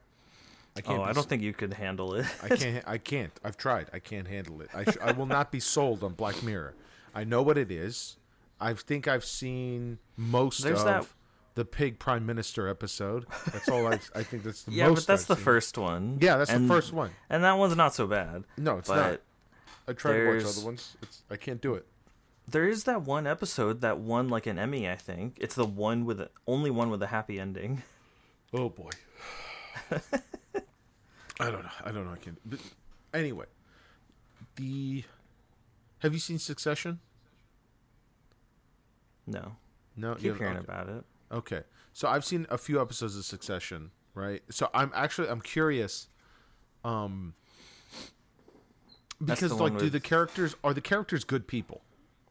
[0.77, 2.83] I oh be i s- don't think you could handle it I can't.
[2.87, 3.31] I can't.
[3.43, 3.89] I've tried.
[3.93, 4.69] I can't handle it.
[4.73, 6.75] I, sh- I will not be sold on Black Mirror.
[7.13, 8.17] I know what it is.
[8.59, 11.07] I think I've seen most There's of that-
[11.55, 13.25] the pig prime minister episode.
[13.53, 13.99] That's all I.
[14.13, 15.07] I think that's the yeah most.
[15.07, 15.43] but that's I've the seen.
[15.45, 17.11] first one Yeah, that's And- the first one.
[17.29, 19.21] and that one's not so bad No, it's but not.
[19.87, 20.97] I tried to watch there's- other ones.
[21.01, 21.21] It's.
[21.29, 21.85] I can't do it.
[22.47, 26.03] there is that one episode that won like an emmy i think it's the one
[26.05, 27.81] with the only one with a happy ending
[28.53, 28.89] Oh boy.
[31.39, 31.69] I don't know.
[31.83, 32.13] I don't know.
[32.13, 32.37] I can.
[32.45, 32.59] But
[33.13, 33.45] anyway,
[34.55, 35.03] the.
[35.99, 36.99] Have you seen Succession?
[39.27, 39.55] no
[39.95, 40.09] No.
[40.19, 40.65] you keep hearing okay.
[40.65, 41.63] about it Okay.
[41.93, 44.43] So I've seen a few episodes of Succession, right?
[44.51, 46.07] So I'm actually I'm curious
[46.83, 47.33] um
[49.23, 51.81] because like one do the characters are the characters good people?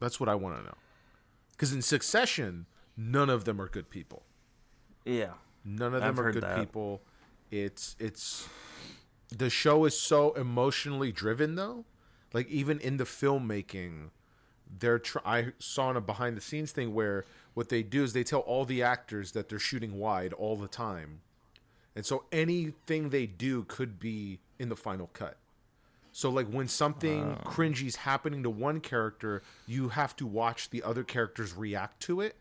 [0.00, 0.74] That's what I want to know.
[1.58, 4.22] Cuz in Succession, none of them are good people.
[5.04, 5.32] yeah
[5.64, 6.58] None of them I've are good that.
[6.58, 7.02] people.
[7.50, 8.48] It's it's
[9.30, 11.84] the show is so emotionally driven though.
[12.32, 14.10] Like even in the filmmaking,
[14.78, 18.12] they're try- I saw in a behind the scenes thing where what they do is
[18.12, 21.20] they tell all the actors that they're shooting wide all the time.
[21.94, 25.36] And so anything they do could be in the final cut.
[26.10, 30.82] So like when something cringy is happening to one character, you have to watch the
[30.82, 32.36] other characters react to it,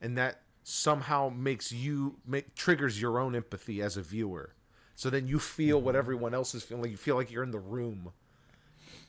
[0.00, 4.54] and that somehow makes you make triggers your own empathy as a viewer.
[4.96, 6.90] So then you feel what everyone else is feeling.
[6.90, 8.12] You feel like you're in the room,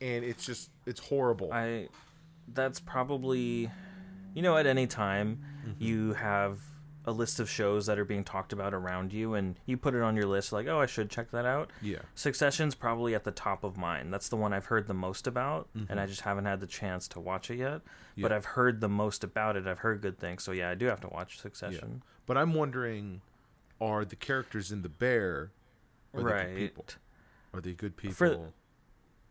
[0.02, 1.52] and it's just it's horrible.
[1.54, 1.88] I
[2.54, 3.70] that's probably
[4.34, 5.84] you know at any time Mm-hmm.
[5.84, 6.60] you have
[7.08, 10.02] a list of shows that are being talked about around you and you put it
[10.04, 11.72] on your list like oh I should check that out.
[11.82, 12.00] Yeah.
[12.14, 14.12] Succession's probably at the top of mine.
[14.12, 17.08] That's the one I've heard the most about and I just haven't had the chance
[17.10, 17.82] to watch it yet.
[18.16, 18.34] But Mm-hmm.
[18.34, 19.66] I've heard the most about it.
[19.66, 20.44] I've heard good things.
[20.44, 22.04] So yeah, I do have to watch Succession.
[22.28, 23.22] But I'm wondering,
[23.82, 25.50] are the characters in the bear
[26.16, 26.56] are they good Right.
[26.56, 26.86] people?
[27.54, 28.16] Are they good people?
[28.16, 28.54] For-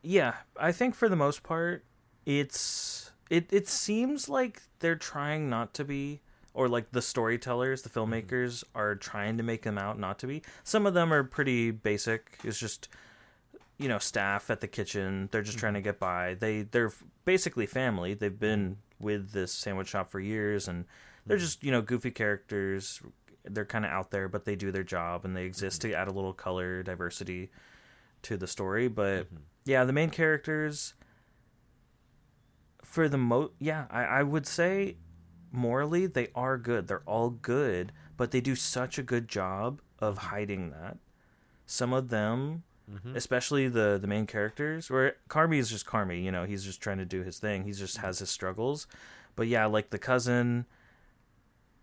[0.02, 1.84] Yeah, I think for the most part,
[2.26, 3.46] it's it.
[3.50, 6.20] It seems like they're trying not to be,
[6.52, 8.12] or like the storytellers, the mm-hmm.
[8.12, 10.42] filmmakers are trying to make them out not to be.
[10.62, 12.38] Some of them are pretty basic.
[12.44, 12.88] It's just
[13.78, 15.28] you know staff at the kitchen.
[15.32, 15.84] They're just trying to mm-hmm.
[15.84, 16.34] get by.
[16.34, 16.92] They they're
[17.24, 18.14] basically family.
[18.14, 20.84] They've been with this sandwich shop for years, and
[21.26, 21.44] they're mm-hmm.
[21.44, 23.00] just you know goofy characters.
[23.44, 25.96] They're kind of out there, but they do their job and they exist to mm-hmm.
[26.00, 27.50] add a little color diversity
[28.22, 28.88] to the story.
[28.88, 29.36] But mm-hmm.
[29.64, 30.94] yeah, the main characters
[32.82, 34.96] for the mo yeah, I, I would say
[35.52, 36.88] morally they are good.
[36.88, 40.26] They're all good, but they do such a good job of mm-hmm.
[40.28, 40.98] hiding that.
[41.66, 42.62] Some of them,
[43.14, 46.98] especially the the main characters, where Carmy is just Carmy, you know, he's just trying
[46.98, 47.64] to do his thing.
[47.64, 48.86] He just has his struggles.
[49.36, 50.66] But yeah, like the cousin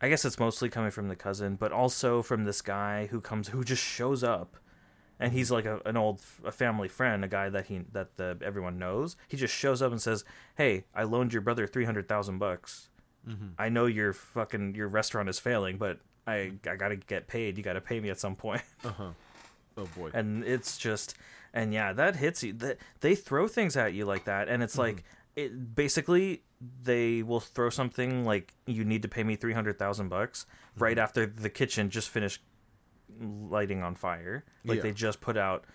[0.01, 3.49] I guess it's mostly coming from the cousin, but also from this guy who comes
[3.49, 4.57] who just shows up
[5.19, 8.37] and he's like a, an old a family friend, a guy that he that the
[8.43, 9.15] everyone knows.
[9.27, 12.89] He just shows up and says, "Hey, I loaned your brother three hundred thousand bucks.
[13.59, 17.55] I know your fucking your restaurant is failing, but I I gotta get paid.
[17.55, 19.09] You gotta pay me at some point." Uh huh.
[19.77, 20.09] Oh boy.
[20.13, 21.15] and it's just
[21.53, 24.77] and yeah that hits you that they throw things at you like that and it's
[24.77, 25.03] like
[25.35, 26.41] it basically
[26.83, 30.45] they will throw something like you need to pay me 300,000 bucks
[30.77, 32.41] right after the kitchen just finished
[33.19, 34.83] lighting on fire like Yeah.
[34.83, 35.65] they just put out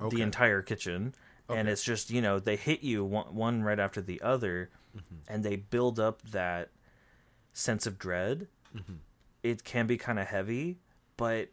[0.00, 0.16] Okay.
[0.16, 1.14] the entire kitchen
[1.48, 5.16] and it's just you know they hit you one, one right after the other Mm-hmm.
[5.32, 6.70] and they build up that
[7.52, 8.94] sense of dread Mm-hmm.
[9.42, 10.78] it can be kind of heavy
[11.16, 11.48] but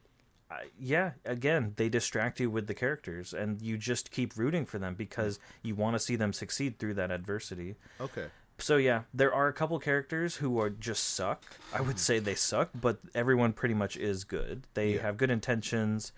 [0.50, 4.80] uh, yeah again they distract you with the characters and you just keep rooting for
[4.80, 8.26] them because you want to see them succeed through that adversity Okay.
[8.62, 11.44] So yeah there are a couple characters who are just suck
[11.74, 15.02] i would say they suck but everyone pretty much is good they Yeah.
[15.02, 16.12] have good intentions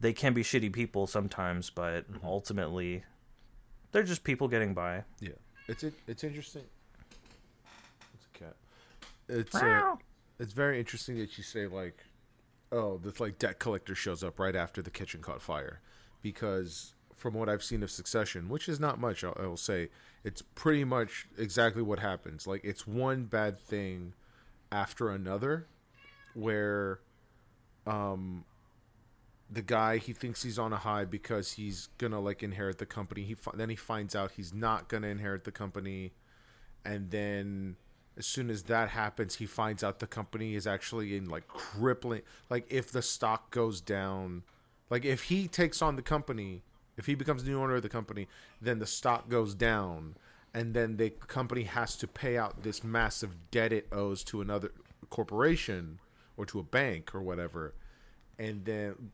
[0.00, 3.04] they can be shitty people sometimes but ultimately
[3.92, 5.30] they're just people getting by Yeah.
[5.68, 6.64] It's it, it's interesting.
[8.14, 8.56] It's a cat.
[9.28, 9.94] It's uh,
[10.40, 12.02] it's very interesting that you say like,
[12.72, 15.80] oh, this like debt collector shows up right after the kitchen caught fire,
[16.20, 19.90] because from what I've seen of Succession, which is not much, I'll, say,
[20.24, 22.48] it's pretty much exactly what happens.
[22.48, 24.14] Like it's one bad thing
[24.72, 25.68] after another,
[26.34, 26.98] where,
[27.86, 28.44] um,
[29.48, 33.22] the guy he thinks he's on a high because he's gonna like inherit the company.
[33.22, 36.12] He then he finds out he's not gonna inherit the company,
[36.84, 37.76] and then
[38.16, 42.22] as soon as that happens, he finds out the company is actually in like crippling.
[42.50, 44.42] Like if the stock goes down,
[44.90, 46.62] like if he takes on the company,
[46.96, 48.28] if he becomes the new owner of the company,
[48.60, 50.16] then the stock goes down,
[50.52, 54.72] and then the company has to pay out this massive debt it owes to another
[55.10, 55.98] corporation
[56.36, 57.74] or to a bank or whatever,
[58.38, 59.12] and then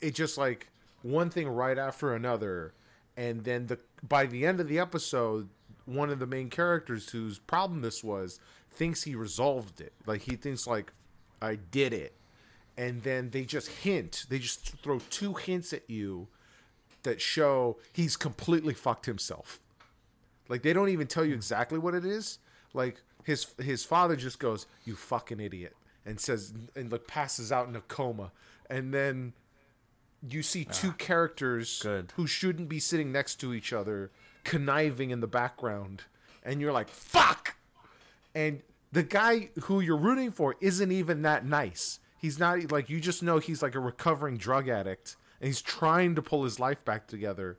[0.00, 0.68] it just like
[1.02, 2.74] one thing right after another.
[3.16, 5.48] And then the by the end of the episode
[5.84, 8.38] one of the main characters whose problem this was
[8.70, 9.92] thinks he resolved it.
[10.06, 10.92] Like he thinks like
[11.42, 12.14] i did it.
[12.76, 16.28] And then they just hint they just throw two hints at you
[17.02, 19.60] that show he's completely fucked himself.
[20.48, 22.38] Like they don't even tell you exactly what it is.
[22.74, 27.68] Like his his father just goes you fucking idiot and says and like passes out
[27.68, 28.32] in a coma.
[28.68, 29.32] And then
[30.28, 32.12] you see two ah, characters good.
[32.16, 34.10] who shouldn't be sitting next to each other
[34.44, 36.02] conniving in the background.
[36.42, 37.56] And you're like fuck!
[38.34, 42.00] And the guy who you're rooting for isn't even that nice.
[42.18, 46.14] He's not like you just know he's like a recovering drug addict and he's trying
[46.14, 47.58] to pull his life back together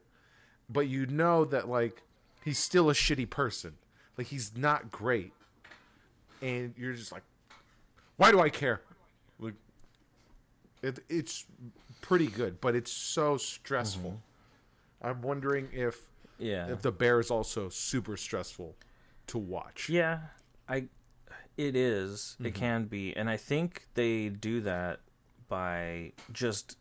[0.72, 2.02] but you know that like
[2.44, 3.74] he's still a shitty person.
[4.18, 5.34] Like he's not great.
[6.42, 7.24] And you're just like
[8.18, 8.82] why do i care?
[9.40, 9.56] Like
[10.82, 11.46] it, it's
[12.02, 14.12] pretty good but it's so stressful.
[14.12, 15.08] Mm-hmm.
[15.08, 16.00] I'm wondering if
[16.40, 16.72] yeah.
[16.72, 18.76] if the bear is also super stressful
[19.28, 19.90] to watch.
[19.90, 20.20] Yeah,
[20.70, 20.86] I
[21.58, 22.38] it is.
[22.40, 22.60] It mm-hmm.
[22.60, 25.00] can be, and I think they do that
[25.48, 26.78] by just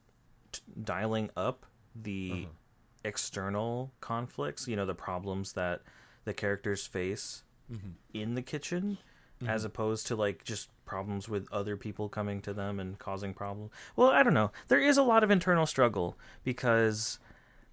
[0.53, 2.51] t- dialing up the mm-hmm.
[3.05, 4.69] external conflicts.
[4.69, 5.83] You know, the problems that
[6.25, 7.91] the characters face mm-hmm.
[8.13, 8.99] in the kitchen,
[9.41, 9.51] mm-hmm.
[9.51, 13.71] as opposed to like just problems with other people coming to them and causing problems.
[13.97, 14.51] Well, I don't know.
[14.69, 17.19] There is a lot of internal struggle because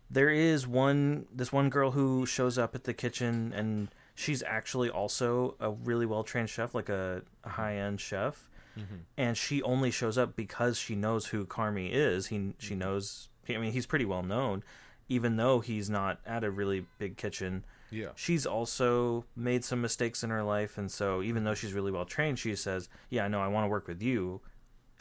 [0.10, 4.90] there is one this one girl who shows up at the kitchen and she's actually
[4.90, 8.96] also a really well trained chef like a, a high end chef Mm-hmm.
[9.18, 12.28] and she only shows up because she knows who Carmy is.
[12.28, 12.80] He she mm-hmm.
[12.80, 14.64] knows I mean he's pretty well known
[15.10, 17.66] even though he's not at a really big kitchen.
[17.90, 18.10] Yeah.
[18.16, 22.06] She's also made some mistakes in her life and so even though she's really well
[22.06, 24.42] trained she says yeah i know i want to work with you.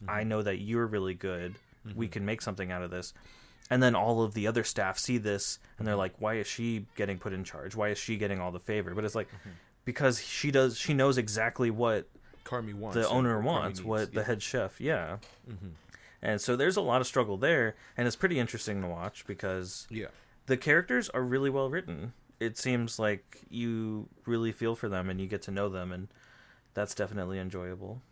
[0.08, 0.28] I mm-hmm.
[0.28, 1.56] know that you're really good.
[1.94, 3.14] We can make something out of this.
[3.70, 6.86] And then all of the other staff see this and they're like why is she
[6.96, 7.76] getting put in charge?
[7.76, 8.94] Why is she getting all the favor?
[8.94, 9.28] But it's like
[9.84, 12.08] because she does she knows exactly what
[12.46, 14.26] Carmy wants the owner wants needs, what the yeah.
[14.26, 15.16] head chef yeah
[15.50, 15.68] mm-hmm.
[16.22, 19.86] and so there's a lot of struggle there and it's pretty interesting to watch because
[19.90, 20.06] yeah
[20.46, 22.12] the characters are really well written.
[22.38, 26.08] It seems like you really feel for them and you get to know them, and
[26.74, 28.02] that's definitely enjoyable.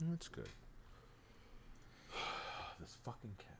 [0.00, 0.48] That's good.
[2.80, 3.56] this fucking cat.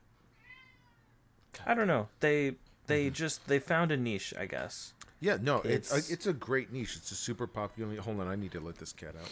[1.67, 2.09] I don't know.
[2.21, 2.55] They
[2.87, 3.15] they mm-hmm.
[3.15, 4.95] just they found a niche, I guess.
[5.21, 6.97] Yeah, no, it's It's- it's a great niche.
[6.97, 8.01] It's a super popular.
[8.01, 9.29] Hold on, I need to let this cat out.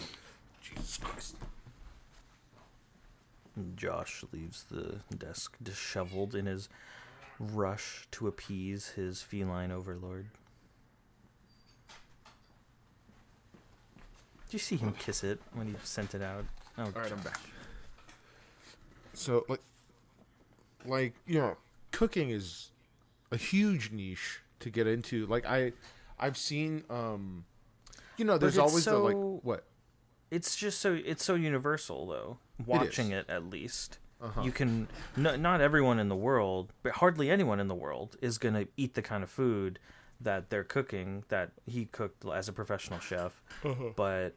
[0.75, 1.37] Jesus Christ.
[3.75, 6.69] Josh leaves the desk disheveled in his
[7.39, 10.27] rush to appease his feline overlord.
[14.47, 16.45] Did you see him kiss it when he sent it out?
[16.79, 17.41] Oh, All right, I'm back.
[19.15, 19.63] So like,
[20.85, 21.57] like you know,
[21.91, 22.71] cooking is
[23.33, 25.27] a huge niche to get into.
[25.27, 25.73] Like I,
[26.19, 27.47] I've seen, um,
[28.19, 29.65] you know, there's always the like what
[30.31, 32.39] It's just so it's so universal though.
[32.65, 33.21] Watching is.
[33.25, 34.43] it, at least, Uh-huh.
[34.43, 34.89] you can.
[35.17, 38.95] No, not everyone in the world, but hardly anyone in the world is gonna eat
[38.95, 39.79] the kind of food
[40.21, 43.43] that they're cooking that he cooked as a professional chef.
[43.65, 43.91] Uh-huh.
[43.95, 44.35] But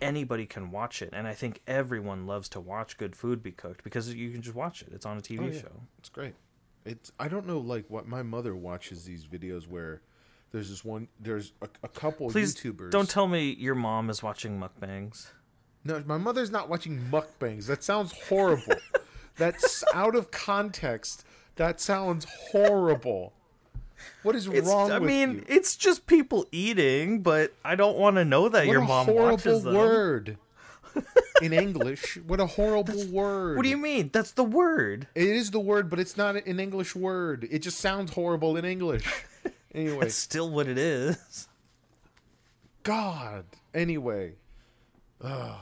[0.00, 3.84] anybody can watch it, and I think everyone loves to watch good food be cooked
[3.84, 4.88] because you can just watch it.
[4.92, 5.60] It's on a TV Oh, yeah.
[5.60, 5.72] show.
[5.98, 6.34] It's great.
[6.86, 10.00] It's I don't know like what my mother watches these videos where
[10.52, 12.90] there's this one there's a, a couple Please YouTubers.
[12.90, 15.28] don't tell me your mom is watching mukbangs.
[15.84, 17.66] No, my mother's not watching mukbangs.
[17.66, 18.74] That sounds horrible.
[19.36, 21.24] That's out of context.
[21.56, 23.32] That sounds horrible.
[24.22, 25.44] What is It's, wrong I mean, you?
[25.48, 29.62] it's just people eating, but I don't want to know that What your mom watches
[29.62, 29.74] them.
[29.74, 30.36] word
[31.42, 32.18] in English.
[32.26, 33.56] What a horrible word.
[33.56, 34.10] What do you mean?
[34.12, 35.06] That's the word.
[35.14, 37.46] It is the word, but it's not an English word.
[37.50, 39.06] It just sounds horrible in English.
[39.74, 41.48] Anyway, It's still what it is.
[42.82, 43.44] God.
[43.74, 44.34] Anyway,
[45.22, 45.58] Ugh.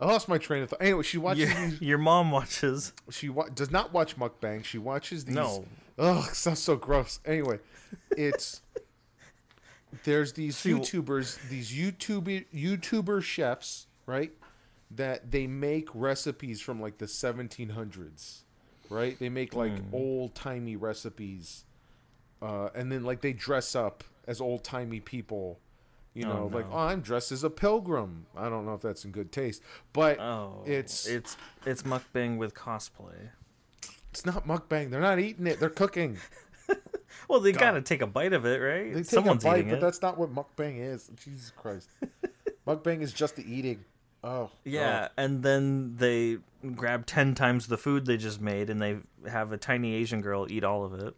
[0.00, 0.82] I lost my train of thought.
[0.82, 1.48] Anyway, she watches.
[1.52, 2.92] Your, these, your mom watches.
[3.10, 4.64] she wa- does not watch mukbang.
[4.64, 5.34] She watches these.
[5.36, 5.64] No.
[5.98, 7.20] Ugh, sounds so gross.
[7.24, 7.60] Anyway,
[8.16, 8.62] it's
[10.04, 14.32] there's these See, w- YouTubers, these YouTube YouTuber chefs, right?
[14.90, 18.40] That they make recipes from like the 1700s,
[18.90, 19.16] right?
[19.18, 19.94] They make like Hmm.
[19.94, 21.64] old timey recipes,
[22.42, 25.60] uh, and then like they dress up as old timey people.
[26.14, 28.26] You know, Oh, like oh, I'm dressed as a pilgrim.
[28.36, 29.62] I don't know if that's in good taste,
[29.94, 33.30] but Oh, it's it's it's mukbang with cosplay.
[34.10, 34.90] it's not mukbang.
[34.90, 35.58] They're not eating it.
[35.60, 36.18] They're cooking.
[37.28, 38.92] Well, they gotta take a bite of it, right?
[38.92, 39.80] They take Someone's a bite, eating but it.
[39.82, 41.10] that's not what mukbang is.
[41.22, 41.88] Jesus Christ.
[42.66, 43.84] mukbang is just the eating.
[44.24, 44.50] Oh.
[44.64, 46.38] Yeah, and then they
[46.74, 48.96] grab ten times the food they just made, and they
[49.28, 51.14] have a tiny Asian girl eat all of it.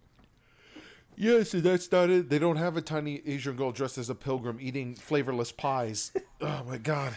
[1.17, 2.29] Yes, that's not it.
[2.29, 6.13] They don't have a tiny Asian girl dressed as a pilgrim eating flavorless pies.
[6.41, 7.15] oh my god.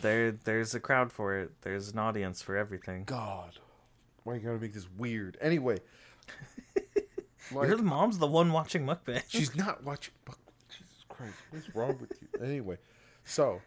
[0.00, 1.52] There, there's a crowd for it.
[1.62, 3.04] There's an audience for everything.
[3.04, 3.58] God.
[4.24, 5.36] Why you gotta make this weird?
[5.40, 5.78] Anyway.
[7.52, 9.22] You're Like, the mom's the one watching mukbang.
[9.28, 11.34] she's not watching muk- Jesus Christ.
[11.50, 12.44] What's wrong with you?
[12.44, 12.78] Anyway.
[13.24, 13.60] So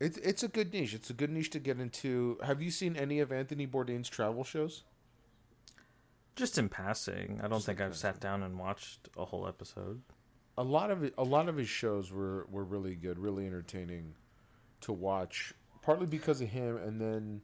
[0.00, 0.94] it's it's a good niche.
[0.94, 2.38] It's a good niche to get into.
[2.42, 4.84] Have you seen any of Anthony Bourdain's travel shows?
[6.36, 10.02] Just in passing, I don't Just think I've sat down and watched a whole episode.
[10.58, 14.14] a lot of it, a lot of his shows were were really good, really entertaining
[14.82, 15.52] to watch.
[15.82, 17.40] Partly because of him, and then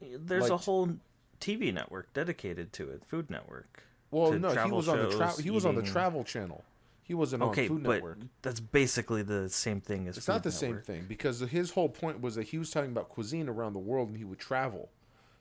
[0.00, 0.96] There's a whole
[1.40, 3.84] TV network dedicated to it, Food Network.
[4.10, 6.64] well, no, he travel was on the tra- shows, he was on the Travel Channel.
[7.02, 8.18] He wasn't Okay, on Food but Network.
[8.42, 11.88] that's basically the same thing as It's Food not the same thing because his whole
[11.88, 14.90] point was that he was talking about cuisine around the world, and he would travel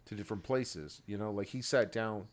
[0.06, 1.02] to different places.
[1.06, 2.28] You know, like he sat down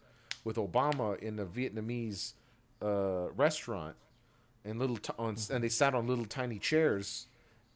[0.47, 2.35] with Obama in a Vietnamese
[2.81, 3.97] uh, restaurant,
[4.65, 7.27] and little t- on, and they sat on little tiny chairs,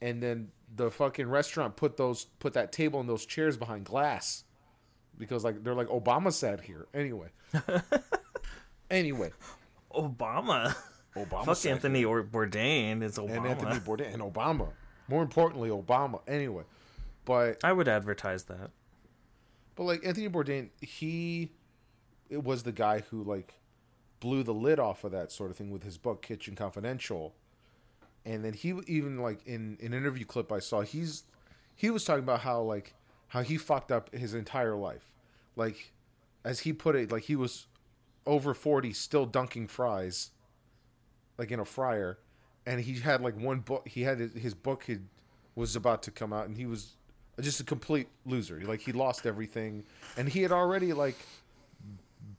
[0.01, 4.45] and then the fucking restaurant put those put that table and those chairs behind glass
[5.19, 7.27] because like they're like Obama sat here anyway.
[8.91, 9.33] anyway,
[9.93, 10.73] Obama.
[11.17, 13.03] Obama Fuck Anthony or Bourdain.
[13.03, 13.37] It's Obama.
[13.39, 14.69] and Anthony Bourdain and Obama.
[15.09, 16.21] More importantly, Obama.
[16.29, 16.63] Anyway,
[17.25, 18.71] but I would advertise that.
[19.75, 21.51] but like Anthony Bourdain, he
[22.31, 23.55] it was the guy who like
[24.21, 27.35] blew the lid off of that sort of thing with his book Kitchen Confidential,
[28.25, 31.25] and then he even like in an interview clip I saw, he's
[31.75, 32.95] he was talking about how like
[33.29, 35.13] how he fucked up his entire life,
[35.57, 35.93] like
[36.45, 37.67] as he put it, like he was
[38.27, 40.31] over forty still dunking fries,
[41.37, 42.19] like in a fryer,
[42.65, 43.89] and he had like one book.
[43.89, 45.07] He had his, his book had,
[45.55, 46.93] was about to come out, and he was
[47.41, 48.61] just a complete loser.
[48.61, 49.85] Like he lost everything,
[50.17, 51.17] and he had already like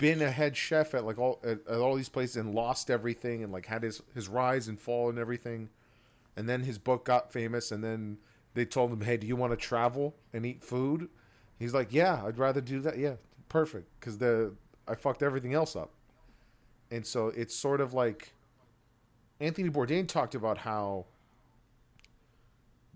[0.01, 3.43] been a head chef at like all at, at all these places and lost everything,
[3.43, 5.69] and like had his his rise and fall and everything,
[6.35, 8.17] and then his book got famous, and then
[8.53, 11.07] they told him, "Hey, do you want to travel and eat food?"
[11.57, 12.97] He's like, "Yeah, I'd rather do that.
[12.97, 13.15] Yeah,
[13.47, 14.53] perfect, because the
[14.87, 15.91] I fucked everything else up."
[16.91, 18.33] and so it's sort of like
[19.39, 21.05] Anthony Bourdain talked about how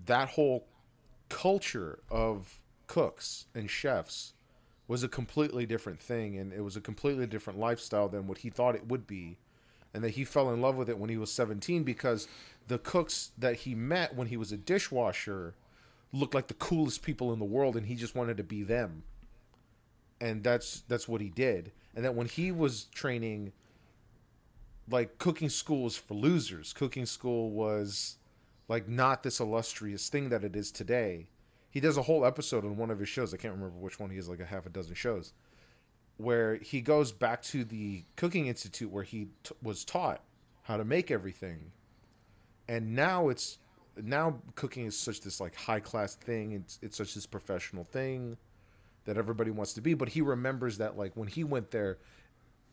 [0.06, 0.68] that whole
[1.30, 4.34] culture of cooks and chefs
[4.88, 8.50] was a completely different thing and it was a completely different lifestyle than what he
[8.50, 9.38] thought it would be
[9.94, 12.28] and that he fell in love with it when he was 17 because
[12.68, 15.56] the cooks that he met when he was a dishwasher
[16.12, 19.04] looked like the coolest people in the world and he just wanted to be them.
[20.20, 21.72] And that's that's what he did.
[21.96, 23.54] And that when he was training
[24.90, 26.74] like cooking school was for losers.
[26.74, 28.18] Cooking school was
[28.68, 31.28] like not this illustrious thing that it is today
[31.76, 34.10] he does a whole episode on one of his shows i can't remember which one
[34.10, 35.34] he has like a half a dozen shows
[36.18, 40.22] where he goes back to the cooking institute where he t- was taught
[40.64, 41.72] how to make everything.
[42.68, 43.60] And now it's
[44.02, 48.36] now cooking is such this like high class thing it's it's such this professional thing
[49.06, 51.98] that everybody wants to be but he remembers that like when he went there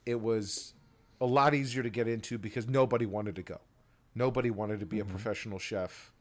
[0.04, 0.74] it was
[1.20, 3.60] a lot easier to get into because nobody wanted to go.
[4.16, 5.12] Nobody wanted to be a mm-hmm.
[5.12, 6.12] professional chef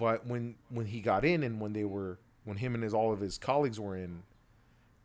[0.00, 3.12] but when when he got in and when they were when him and his all
[3.12, 4.22] of his colleagues were in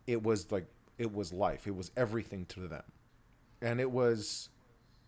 [0.07, 0.67] it was like
[0.97, 1.67] it was life.
[1.67, 2.83] It was everything to them.
[3.61, 4.47] And it was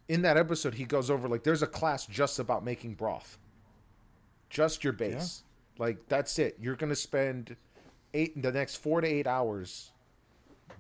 [0.09, 3.37] in that episode he goes over like there's a class just about making broth.
[4.49, 5.43] Just your base.
[5.77, 6.57] Like that's it.
[6.59, 7.55] You're gonna spend
[8.13, 9.91] eight the next four to eight hours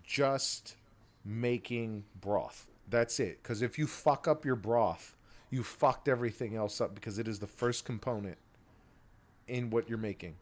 [0.03, 0.75] just
[1.23, 2.67] making broth.
[2.89, 3.41] That's it.
[3.41, 5.13] Because if you fuck up your broth
[5.49, 8.37] you fucked everything else up because it is the first component
[9.47, 10.35] in what you're making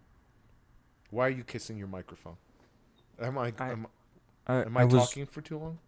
[1.11, 2.37] why are you kissing your microphone
[3.21, 3.87] am i, I- am,
[4.47, 5.79] I, am I, talking for too long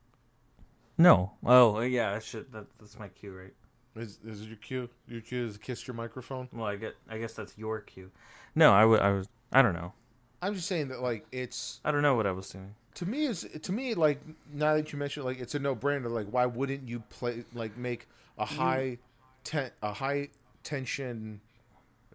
[0.97, 1.31] No.
[1.45, 2.13] Oh, yeah.
[2.13, 2.51] I should.
[2.51, 3.53] That, that's my cue, right?
[3.95, 6.95] is, is your cue your cue is to kiss your microphone Well, I get.
[7.09, 8.11] I guess that's your cue.
[8.55, 9.27] No, I wa- I was.
[9.51, 9.93] I don't know.
[10.41, 12.75] i'm just saying that like it's I don't know what I was doing.
[12.95, 14.19] to me is to me like
[14.53, 17.77] now that you mentioned like it's a no brainer like why wouldn't you play like
[17.77, 18.07] make
[18.37, 18.47] a mm.
[18.47, 18.97] high
[19.43, 20.29] ten a high
[20.63, 21.41] tension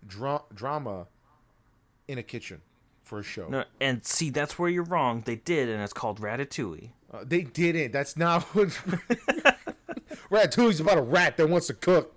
[0.07, 1.07] dra- drama
[2.09, 2.61] in a kitchen
[3.03, 5.23] for a show No, and see, that's where you're wrong.
[5.25, 6.91] They did, and it's called Ratatouille.
[7.13, 8.69] uh, they didn't that's not what
[10.31, 12.17] Ratatouille's about a rat that wants to cook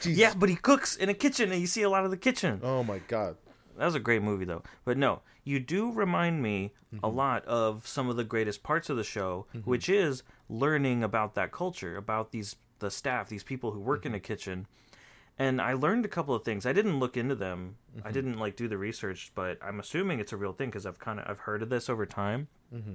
[0.00, 0.18] Jesus.
[0.20, 2.60] Yeah, but he cooks in a kitchen, and you see a lot of the kitchen.
[2.62, 3.36] oh my god
[3.76, 4.62] That was a great movie, though.
[4.84, 7.04] But no, you do remind me Mm-hmm.
[7.04, 11.34] a lot of some of the greatest parts of the show, which is learning about
[11.34, 14.16] that culture, about these the staff, these people who work in Mm-hmm.
[14.16, 14.66] a kitchen.
[15.38, 16.66] And I learned a couple of things.
[16.66, 17.76] I didn't look into them.
[17.96, 18.08] Mm-hmm.
[18.08, 20.98] I didn't like do the research, but I'm assuming it's a real thing because I've
[20.98, 22.48] kind of I've heard of this over time.
[22.74, 22.94] Mm-hmm.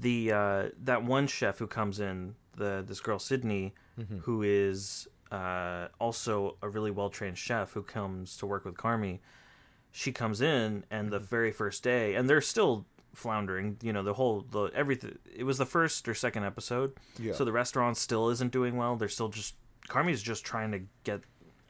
[0.00, 4.18] The uh, that one chef who comes in, the this girl Sydney, Mm-hmm.
[4.18, 9.20] who is uh, also a really well trained chef who comes to work with Carmy
[9.90, 12.84] she comes in and the very first day and they're still
[13.14, 17.32] floundering you know the whole the everything it was the first or second episode Yeah.
[17.32, 19.54] so the restaurant still isn't doing well they're still just
[19.88, 21.20] Carmy's just trying to get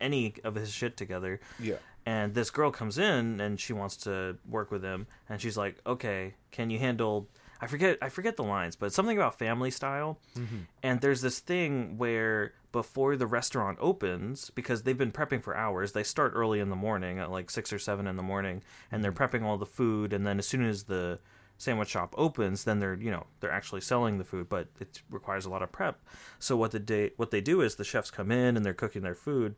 [0.00, 1.40] any of his shit together.
[1.58, 1.76] Yeah.
[2.04, 5.06] And this girl comes in and she wants to work with him.
[5.28, 7.28] And she's like okay can you handle
[7.60, 10.18] i forget i forget the lines but something about family style.
[10.36, 10.58] Mm-hmm.
[10.82, 15.92] And there's this thing where before the restaurant opens because they've been prepping for hours
[15.92, 18.62] they start early in the morning at like six or seven in the morning.
[18.92, 19.36] And they're mm-hmm.
[19.36, 20.12] prepping all the food.
[20.12, 21.18] And then as soon as the
[21.58, 25.44] sandwich shop opens then they're you know they're actually selling the food but it requires
[25.46, 26.00] a lot of prep
[26.38, 29.02] so what the day what they do is the chefs come in and they're cooking
[29.02, 29.54] their food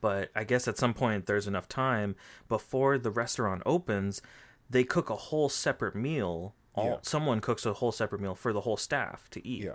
[0.00, 2.14] but I guess at some point there's enough time
[2.48, 4.22] before the restaurant opens,
[4.70, 6.54] they cook a whole separate meal.
[6.74, 6.96] All Yeah.
[7.02, 9.64] someone cooks a whole separate meal for the whole staff to eat.
[9.64, 9.74] yeah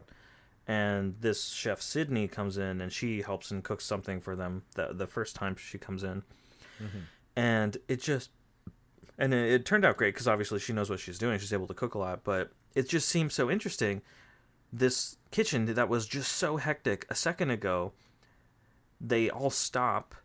[0.66, 4.94] And this chef Sydney comes in and she helps and cooks something for them the
[4.94, 6.24] the first time she comes in.
[6.82, 7.00] Mm-hmm.
[7.36, 8.30] And it just
[9.18, 11.40] and it, it turned out great because obviously she knows what she's doing.
[11.40, 14.02] She's able to cook a lot, but it just seems so interesting.
[14.72, 17.94] This kitchen that was just so hectic a second ago
[19.00, 20.16] they all stop.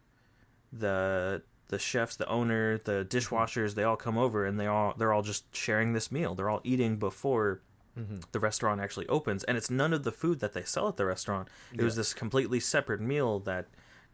[0.73, 5.13] The the chefs the owner the dishwashers they all come over and they all they're
[5.13, 6.35] all just sharing this meal.
[6.35, 7.61] They're all eating before
[7.99, 8.19] mm-hmm.
[8.33, 9.45] the restaurant actually opens.
[9.45, 11.49] And it's none of the food that they sell at the restaurant.
[11.73, 13.67] It was this completely separate meal that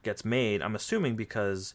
[0.04, 1.74] gets made i'm assuming because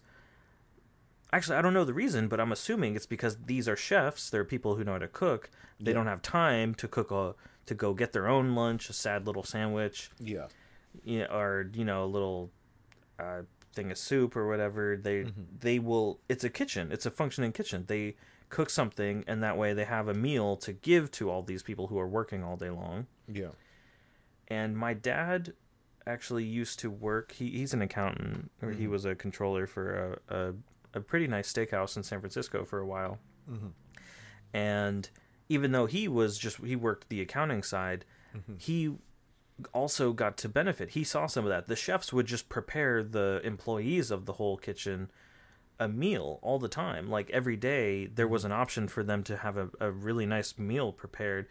[1.32, 4.30] actually i don't know the reason but i'm assuming it's because these are chefs.
[4.30, 5.50] They're people who know how to cook.
[5.80, 5.96] They Yeah.
[5.98, 9.44] don't have time to cook a to go get their own lunch a sad little
[9.44, 10.10] sandwich.
[10.20, 10.48] Yeah.
[11.04, 12.52] You know, or you know a little
[13.20, 14.98] uh, thing of soup or whatever.
[14.98, 15.26] They
[15.60, 16.92] they will it's a kitchen.
[16.92, 17.86] It's a functioning kitchen.
[17.88, 18.16] They
[18.50, 21.88] cook something and that way they have a meal to give to all these people
[21.88, 23.06] who are working all day long.
[23.32, 23.52] Yeah.
[24.48, 25.54] And my dad
[26.08, 30.36] actually used to work he, he's an accountant or he was a controller for a,
[30.36, 30.54] a,
[30.94, 33.20] a pretty nice steakhouse in san francisco for a while
[33.50, 33.68] mm-hmm.
[34.54, 35.10] and
[35.48, 38.54] even though he was just he worked the accounting side mm-hmm.
[38.58, 38.96] he
[39.74, 40.92] also got to benefit.
[40.92, 41.68] He saw some of that.
[41.68, 45.10] The chefs would just prepare the employees of the whole kitchen
[45.80, 47.10] a meal all the time.
[47.10, 48.52] Like every day, there was mm-hmm.
[48.52, 51.48] an option for them to have a, a really nice meal prepared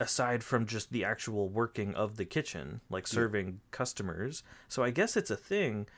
[0.00, 3.52] aside from just the actual working of the kitchen, like serving yeah.
[3.72, 4.44] customers.
[4.68, 5.88] So I guess it's a thing,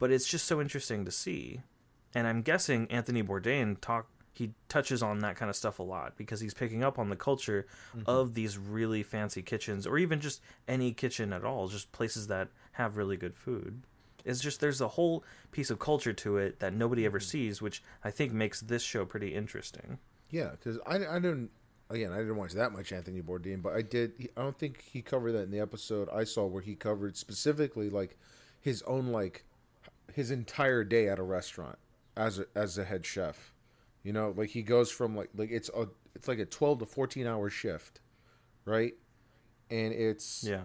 [0.00, 1.60] but it's just so interesting to see.
[2.12, 6.16] And I'm guessing Anthony Bourdain talk he touches on that kind of stuff a lot
[6.16, 8.08] because he's picking up on the culture mm-hmm.
[8.08, 12.48] of these really fancy kitchens or even just any kitchen at all, just places that
[12.72, 13.82] have really good food.
[14.24, 17.26] It's just there's a whole piece of culture to it that nobody ever mm-hmm.
[17.26, 19.98] sees, which I think makes this show pretty interesting.
[20.30, 21.50] Yeah, because I, I didn't
[21.90, 24.12] again, I didn't watch that much Anthony Bourdain, but I did.
[24.36, 27.90] I don't think he covered that in the episode I saw where he covered specifically
[27.90, 28.16] like
[28.60, 29.44] his own like
[30.14, 31.78] his entire day at a restaurant
[32.16, 33.52] as a, as a head chef.
[34.02, 36.86] You know, like he goes from like like it's a it's like a twelve to
[36.86, 38.00] fourteen hour shift,
[38.64, 38.94] right?
[39.70, 40.64] And it's yeah,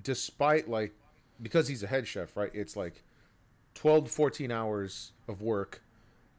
[0.00, 0.94] despite like
[1.40, 2.50] because he's a head chef, right?
[2.54, 3.02] It's like
[3.74, 5.82] twelve to fourteen hours of work,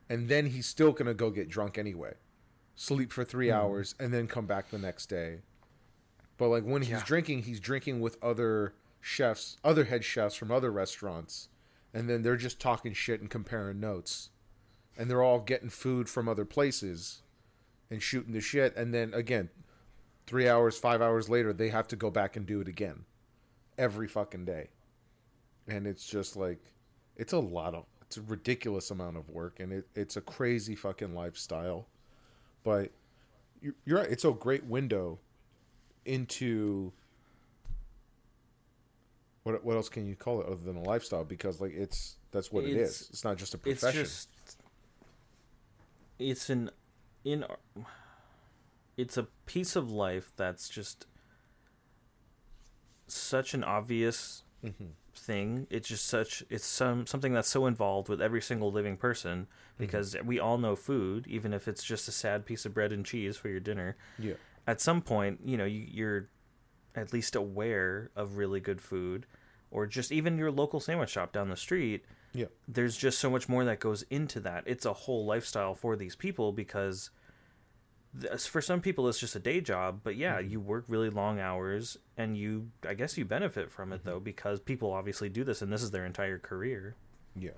[0.10, 2.14] and then he's still gonna go get drunk anyway
[2.76, 3.54] sleep for three mm.
[3.54, 5.40] hours, and then come back the next day.
[6.38, 7.04] But like when he's yeah.
[7.06, 11.50] drinking, he's drinking with other chefs, other head chefs from other restaurants,
[11.94, 14.30] and then they're just talking shit and comparing notes,
[14.98, 17.22] and they're all getting food from other places,
[17.90, 19.50] and shooting the shit, and then again,
[20.26, 23.06] three hours, five hours later, they have to go back and do it again,
[23.78, 24.70] every fucking day,
[25.68, 26.60] and it's just like,
[27.16, 30.76] it's a lot of, it's a ridiculous amount of work, and it, it's a crazy
[30.76, 31.88] fucking lifestyle.
[32.64, 32.92] But
[33.62, 34.10] you're right.
[34.10, 35.20] It's a great window
[36.06, 36.94] into
[39.44, 41.24] what what else can you call it other than a lifestyle?
[41.24, 43.10] Because like it's that's what it's, it is.
[43.12, 44.02] It's not just a profession.
[44.02, 44.30] It's just
[46.20, 46.70] it's an
[47.24, 47.46] in
[48.98, 51.06] it's a piece of life that's just
[53.08, 54.86] such an obvious mm-hmm.
[55.16, 55.68] thing.
[55.70, 59.84] It's just such it's some something that's so involved with every single living person Mm-hmm.
[59.86, 60.28] because mm-hmm.
[60.28, 63.38] we all know food, even if it's just a sad piece of bread and cheese
[63.38, 63.96] for your dinner.
[64.20, 64.34] Yeah.
[64.68, 66.30] At some point, you know, you, you're
[66.96, 69.26] at least aware of really good food,
[69.72, 72.06] or just even your local sandwich shop down the street.
[72.34, 72.48] Yeah.
[72.68, 74.64] There's just so much more that goes into that.
[74.66, 77.12] It's a whole lifestyle for these people because
[78.38, 80.52] for some people it's just a day job but yeah mm-hmm.
[80.52, 84.10] you work really long hours and you i guess you benefit from it mm-hmm.
[84.10, 86.96] though because people obviously do this and this is their entire career
[87.36, 87.50] yeah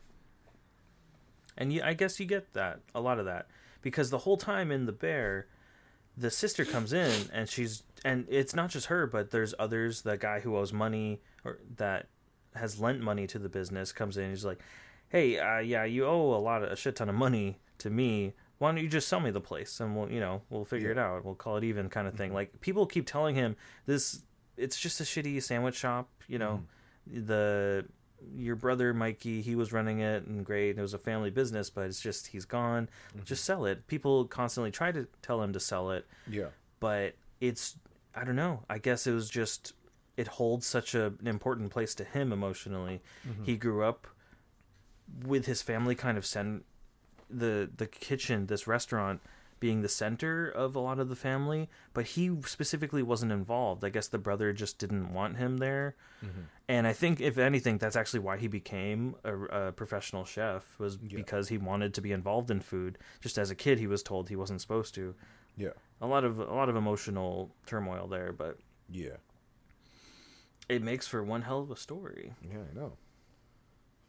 [1.57, 3.47] and you, I guess you get that a lot of that
[3.81, 5.47] because the whole time in the bear,
[6.17, 10.03] the sister comes in and she's and it's not just her, but there's others.
[10.03, 12.07] The guy who owes money or that
[12.55, 14.29] has lent money to the business comes in.
[14.29, 14.59] He's like,
[15.09, 18.33] "Hey, uh, yeah, you owe a lot of a shit ton of money to me.
[18.57, 20.93] Why don't you just sell me the place and we'll, you know, we'll figure yeah.
[20.93, 21.25] it out.
[21.25, 22.35] We'll call it even, kind of thing." Mm-hmm.
[22.35, 23.55] Like people keep telling him
[23.85, 24.21] this.
[24.57, 26.09] It's just a shitty sandwich shop.
[26.27, 26.63] You know,
[27.09, 27.25] mm-hmm.
[27.25, 27.85] the
[28.35, 30.77] your brother Mikey, he was running it and great.
[30.77, 32.89] It was a family business, but it's just he's gone.
[33.09, 33.25] Mm-hmm.
[33.25, 33.87] Just sell it.
[33.87, 36.07] People constantly try to tell him to sell it.
[36.29, 36.47] Yeah.
[36.79, 37.77] But it's
[38.15, 38.63] I don't know.
[38.69, 39.73] I guess it was just
[40.17, 43.01] it holds such a, an important place to him emotionally.
[43.27, 43.43] Mm-hmm.
[43.43, 44.07] He grew up
[45.23, 46.63] with his family kind of send
[47.29, 49.21] the the kitchen, this restaurant
[49.65, 53.83] being the center of a lot of the family, but he specifically wasn't involved.
[53.83, 55.95] I guess the brother just didn't want him there.
[56.23, 56.41] Mm-hmm.
[56.67, 59.33] And I think, if anything, that's actually why he became a,
[59.69, 61.15] a professional chef was yeah.
[61.15, 62.99] because he wanted to be involved in food.
[63.21, 65.15] Just as a kid, he was told he wasn't supposed to.
[65.57, 69.17] Yeah, a lot of a lot of emotional turmoil there, but yeah,
[70.69, 72.35] it makes for one hell of a story.
[72.43, 72.91] Yeah, I know.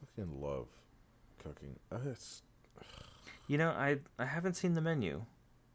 [0.02, 0.66] I fucking love
[1.42, 1.76] cooking.
[1.90, 2.42] Uh, it's...
[3.48, 5.24] You know, I I haven't seen the menu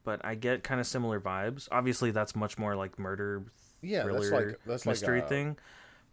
[0.04, 1.68] but I get kind of similar vibes.
[1.72, 3.44] Obviously, that's much more like murder,
[3.82, 5.58] yeah, thriller, that's like that's mystery like a, thing.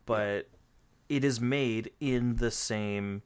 [0.06, 0.48] But
[1.08, 1.16] yeah.
[1.16, 3.22] it is made in the same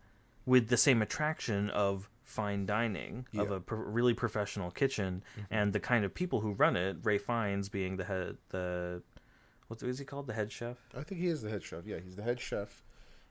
[0.47, 3.43] with the same attraction of fine dining yeah.
[3.43, 5.55] of a pro- really professional kitchen mm-hmm.
[5.55, 6.97] and the kind of people who run it.
[7.03, 9.03] Ralph Fiennes being the head, the
[9.69, 10.27] what is he called?
[10.27, 10.79] The head chef.
[10.97, 11.87] I think he is the head chef.
[11.87, 12.83] Yeah, he's the head chef,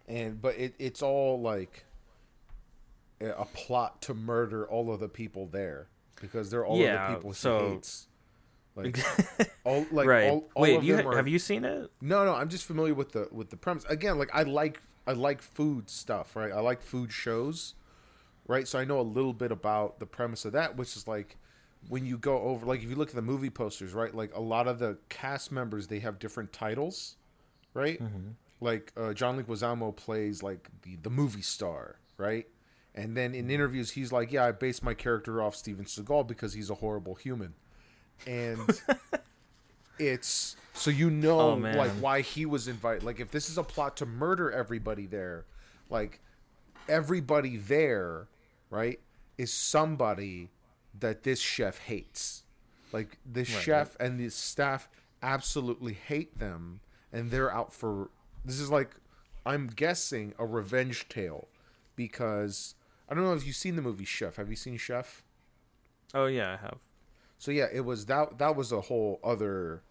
[0.08, 1.86] and but it, it's all like
[3.20, 5.88] a plot to murder all of the people there
[6.22, 7.60] because they're all yeah, the people so...
[7.60, 8.08] he hates.
[8.74, 8.98] Like,
[9.66, 10.30] all, like right.
[10.30, 11.16] All, all Wait, you are...
[11.16, 11.92] have you seen it?
[12.00, 12.34] No, no.
[12.34, 13.84] I'm just familiar with the with the premise.
[13.90, 16.52] Again, like I like I like food stuff, right?
[16.52, 17.76] I like food shows,
[18.48, 18.68] right?
[18.68, 21.38] So I know a little bit about the premise of that, which is like
[21.90, 24.14] when you go over, like if you look at the movie posters, right?
[24.14, 27.18] Like a lot of the cast members, they have different titles,
[27.74, 28.02] right?
[28.02, 28.30] Mm-hmm.
[28.62, 32.48] Like uh, John Leguizamo plays like the the movie star, right?
[32.94, 36.54] And then in interviews, he's like, "Yeah, I based my character off Steven Seagal because
[36.54, 37.54] he's a horrible human."
[38.28, 38.70] And
[40.00, 43.04] it's so you know Oh, like why he was invited.
[43.04, 45.46] Like if this is a plot to murder everybody there,
[45.90, 46.20] like
[46.90, 48.28] everybody there,
[48.70, 49.00] right,
[49.38, 50.50] is somebody
[51.00, 52.44] that this chef hates.
[52.92, 54.90] Like this chef and the staff
[55.24, 56.82] absolutely hate them
[57.14, 58.10] and they're out for
[58.44, 58.96] this is like
[59.46, 61.48] I'm guessing a revenge tale
[61.96, 62.76] because
[63.12, 64.38] I don't know if you've seen the movie Chef.
[64.38, 65.22] Have you seen Chef?
[66.14, 66.78] Oh yeah, I have.
[67.38, 69.84] So yeah, it was that that was a whole other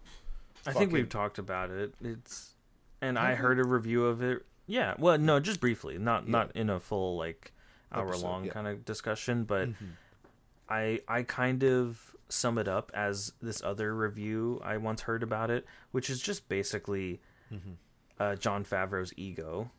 [0.65, 1.93] I think we've talked about it.
[2.01, 2.55] It's
[3.01, 3.41] and I Have we?
[3.43, 4.43] heard a review of it.
[4.67, 7.53] Yeah, well, no, just briefly, not not in a full like
[7.91, 8.53] hour long yeah.
[8.53, 9.85] kind of discussion, but Mm-hmm.
[10.69, 15.51] I I kind of sum it up as this other review I once heard about
[15.51, 17.21] it, which is just basically
[17.53, 17.71] Mm-hmm.
[18.19, 19.69] uh, Jon Favreau's ego.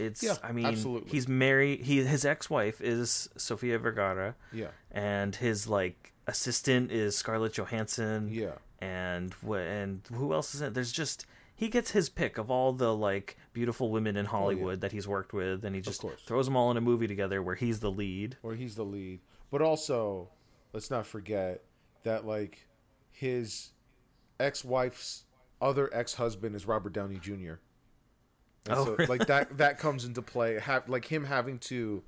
[0.00, 1.10] It's Yeah, I mean absolutely.
[1.10, 1.82] he's married.
[1.82, 8.28] He his ex wife is Sofia Vergara, yeah and his like assistant is Scarlett Johansson
[8.30, 10.74] yeah and and who else is it?
[10.74, 14.80] There's just he gets his pick of all the like beautiful women in oh, Hollywood
[14.82, 17.56] that he's worked with, and he just throws them all in a movie together where
[17.56, 18.36] he's the lead.
[18.44, 19.20] or he's the lead.
[19.50, 20.28] But also,
[20.72, 21.64] let's not forget
[22.04, 22.68] that like
[23.10, 23.72] his
[24.38, 25.24] ex-wife's
[25.60, 27.54] other ex-husband is Robert Downey Jr.
[28.68, 29.06] And Oh, so, really?
[29.06, 30.58] like that that comes into play.
[30.58, 32.02] Have like him having to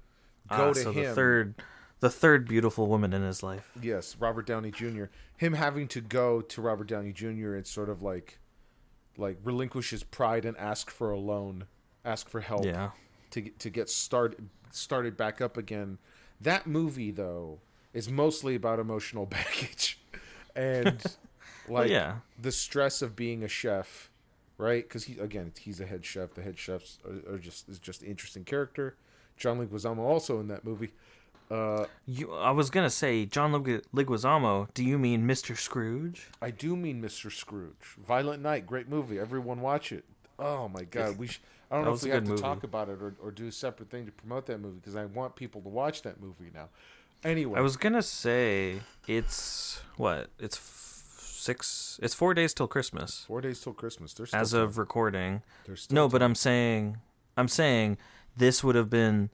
[0.48, 1.04] go Ah, to so him.
[1.04, 1.54] the third,
[2.00, 3.70] the third beautiful woman in his life.
[3.80, 5.04] Yes, Robert Downey Jr.
[5.36, 7.54] Him having to go to Robert Downey Jr.
[7.54, 8.38] and sort of like
[9.16, 11.64] like relinquish his pride and ask for a loan,
[12.04, 12.64] ask for help.
[12.64, 12.90] Yeah,
[13.30, 15.98] to get- to get started started back up again.
[16.40, 17.61] That movie though
[17.92, 19.98] is mostly about emotional baggage
[20.54, 21.02] and
[21.68, 22.16] like yeah.
[22.40, 24.09] the stress of being a chef,
[24.61, 24.82] right?
[24.84, 26.34] Because he again he's a head chef.
[26.34, 28.94] The head chefs are, are just is just an interesting character.
[29.36, 30.90] John Leguizamo also in that movie.
[31.50, 34.68] Uh, You, I was gonna say John Leguizamo.
[34.74, 35.56] Do you mean Mr.
[35.56, 36.28] Scrooge?
[36.40, 37.32] I do mean Mr.
[37.32, 37.96] Scrooge.
[38.06, 39.18] Violent Night, great movie.
[39.18, 40.04] Everyone watch it.
[40.38, 41.26] Oh my god, we.
[41.26, 41.40] Sh-
[41.70, 42.42] I don't That know if we have to movie.
[42.42, 45.04] talk about it or, or do a separate thing to promote that movie because I
[45.06, 46.68] want people to watch that movie now.
[47.24, 50.28] Anyway, I was gonna say it's what?
[50.38, 50.56] It's
[51.41, 51.99] six.
[52.03, 54.14] It's four days till Christmas four days till Christmas.
[54.14, 54.61] There's as time.
[54.61, 55.43] of recording.
[55.66, 56.22] There's still No, but.
[56.22, 56.99] I'm saying,
[57.36, 57.99] I'm saying
[58.36, 59.30] this would have been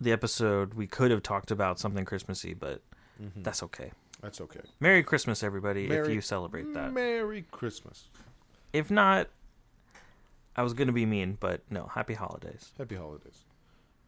[0.00, 2.80] the episode we could have talked about something Christmassy, but
[3.36, 3.92] that's okay.
[4.22, 4.60] that's okay.
[4.80, 6.92] Merry Christmas, everybody, if you celebrate that.
[6.92, 8.04] Merry Christmas.
[8.72, 9.28] If not,
[10.56, 11.86] I was gonna be mean, but no.
[11.94, 12.72] Happy holidays.
[12.78, 13.40] Happy holidays.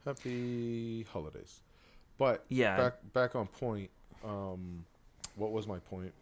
[0.04, 1.60] Happy holidays.
[2.18, 2.76] But Yeah.
[2.76, 3.90] back back on point.
[4.24, 4.84] Um,
[5.36, 6.12] what was my point?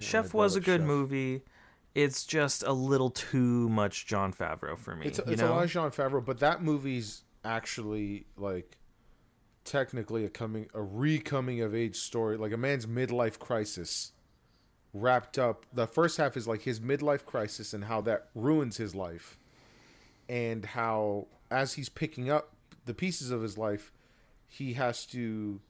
[0.00, 0.86] Chef was a good Chef?
[0.86, 1.42] movie.
[1.94, 5.06] It's just a little too much Jon Favreau for me.
[5.06, 8.78] It's a, it's a lot of Jon Favreau, but that movie's actually like
[9.64, 14.12] technically a coming a re coming of age story, like a man's midlife crisis
[14.94, 15.66] wrapped up.
[15.72, 19.38] The first half is like his midlife crisis and how that ruins his life,
[20.28, 22.54] and how as he's picking up
[22.86, 23.92] the pieces of his life,
[24.48, 25.60] he has to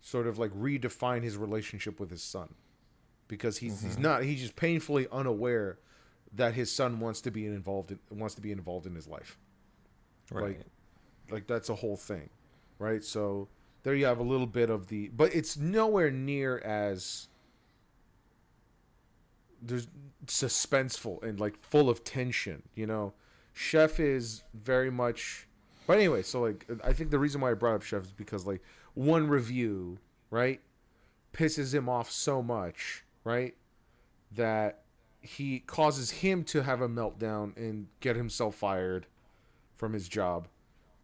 [0.00, 2.54] sort of like redefine his relationship with his son
[3.28, 4.02] because he's he's mm-hmm.
[4.02, 5.78] not he's just painfully unaware
[6.34, 9.38] that his son wants to be involved in wants to be involved in his life.
[10.30, 10.58] Right.
[10.58, 10.66] like
[11.30, 12.30] like that's a whole thing
[12.78, 13.02] right?
[13.02, 13.48] So
[13.82, 17.28] there you have a little bit of the but it's nowhere near as
[19.60, 19.88] there's
[20.26, 23.12] suspenseful and like full of tension you know?
[23.52, 25.48] Chef is very much
[25.88, 28.46] but anyway so like i think the reason why i brought up chef is because
[28.46, 28.62] like
[28.94, 29.98] one review
[30.30, 30.60] right
[31.32, 33.54] pisses him off so much right
[34.32, 34.82] that
[35.20, 39.06] he causes him to have a meltdown and get himself fired
[39.76, 40.48] from his job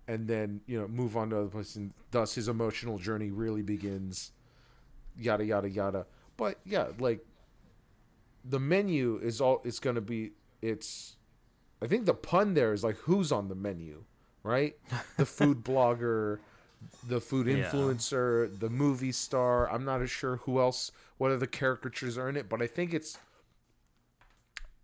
[0.09, 1.77] and then you know move on to other places.
[1.77, 4.33] And thus his emotional journey really begins.
[5.19, 6.07] Yada yada yada.
[6.37, 7.25] But yeah like
[8.45, 11.17] the menu is all it's gonna be it's
[11.81, 14.05] i think the pun there is like who's on the menu
[14.45, 14.77] right?
[15.17, 16.39] The food blogger
[17.07, 17.71] the food Yeah.
[17.71, 22.37] influencer the movie star i'm not as sure who else what other caricatures are in
[22.37, 23.19] it but i think it's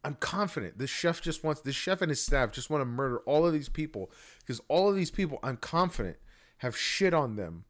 [0.02, 3.18] I'm confident this chef just wants this chef and his staff just want to murder
[3.26, 6.16] all of these people because all of these people I'm confident
[6.58, 7.64] have shit on them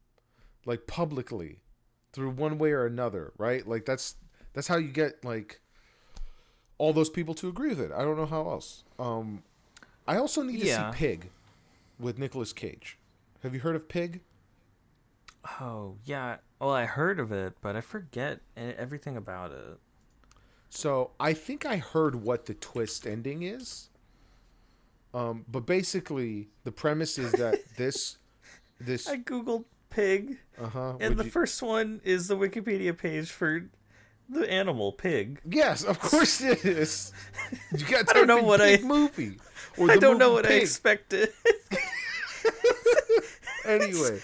[0.65, 1.59] like publicly
[2.13, 3.67] through one way or another, right?
[3.67, 4.15] Like that's
[4.53, 5.61] that's how you get like
[6.79, 7.91] all those people to agree with it.
[7.91, 8.85] I don't know how else.
[8.97, 9.43] Um
[10.07, 10.93] I also need to Yeah.
[10.93, 11.31] see Pig
[11.99, 12.97] with Nicolas Cage.
[13.43, 14.21] Have you heard of Pig?
[15.61, 16.37] Oh yeah.
[16.61, 19.79] Well, I heard of it, but I forget everything about it.
[20.69, 23.89] So I think I heard what the twist ending is.
[25.13, 28.19] Um, but basically, the premise is that this,
[28.81, 30.93] this, I googled pig, uh huh.
[31.01, 33.69] and the first one is the Wikipedia page for
[34.29, 35.41] the animal pig.
[35.45, 37.13] Yes, of course it is.
[37.77, 39.39] You got I don't know what I- movie.
[39.77, 41.31] Or I don't know what I expected.
[43.71, 44.21] Anyway,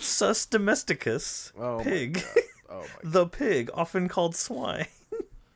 [0.00, 2.22] Sus domesticus, Oh my pig.
[2.70, 2.86] oh my.
[3.02, 4.86] the pig, often called swine.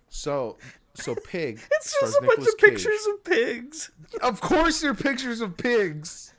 [0.08, 0.56] So,
[0.94, 1.60] so pig.
[1.72, 2.70] It's just a bunch of Cage.
[2.70, 3.90] pictures of pigs.
[4.20, 6.34] Of course, they're pictures of pigs.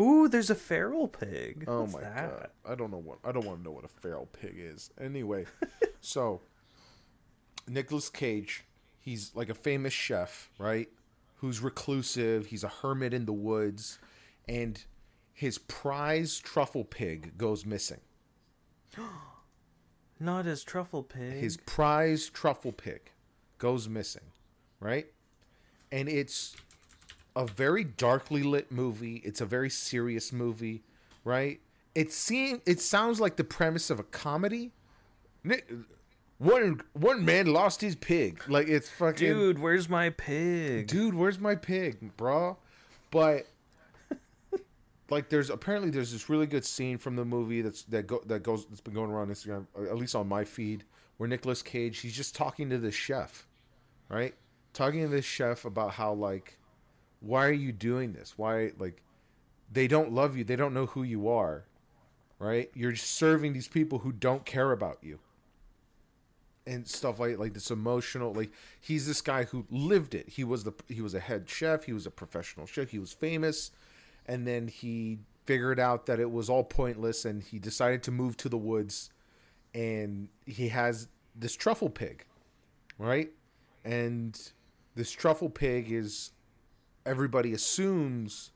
[0.00, 1.64] Ooh, there's a feral pig.
[1.68, 2.30] Oh What's my that?
[2.30, 2.48] god!
[2.64, 4.90] I don't know what I don't want to know what a feral pig is.
[4.98, 5.44] Anyway,
[6.00, 6.40] so
[7.68, 8.64] Nicolas Cage,
[9.00, 10.88] he's like a famous chef, right?
[11.36, 12.46] Who's reclusive.
[12.46, 13.98] He's a hermit in the woods,
[14.48, 14.82] and
[15.32, 18.00] his prize truffle pig goes missing.
[20.20, 21.32] Not his truffle pig.
[21.32, 23.10] His prize truffle pig
[23.58, 24.22] goes missing,
[24.78, 25.06] right?
[25.90, 26.54] And it's
[27.34, 29.16] a very darkly lit movie.
[29.24, 30.82] It's a very serious movie,
[31.24, 31.60] right?
[31.94, 34.70] It seems it sounds like the premise of a comedy.
[36.38, 38.42] One one man lost his pig.
[38.48, 40.86] Like it's fucking Dude, where's my pig?
[40.86, 42.56] dude, where's my pig, bro?
[43.10, 43.46] But
[45.12, 48.42] like, there's apparently there's this really good scene from the movie that's that go that
[48.42, 50.84] goes that's been going around Instagram, uh, at least on my feed,
[51.16, 53.46] where Nicolas Cage he's just talking to this chef,
[54.08, 54.34] right?
[54.72, 56.58] Talking to this chef about how like,
[57.20, 58.34] why are you doing this?
[58.36, 59.02] Why like,
[59.70, 60.44] they don't love you.
[60.44, 61.64] They don't know who you are,
[62.38, 62.70] right?
[62.74, 65.20] You're serving these people who don't care about you
[66.66, 70.62] and stuff like like this emotional like he's this guy who lived it he was
[70.62, 73.72] the he was a head chef he was a professional chef he was famous
[74.26, 78.36] and then he figured out that it was all pointless and he decided to move
[78.38, 79.10] to the woods.
[79.74, 82.24] And he has this truffle pig
[83.02, 83.30] right?
[83.84, 84.38] And
[84.94, 86.30] this truffle pig is
[87.04, 88.52] everybody assumes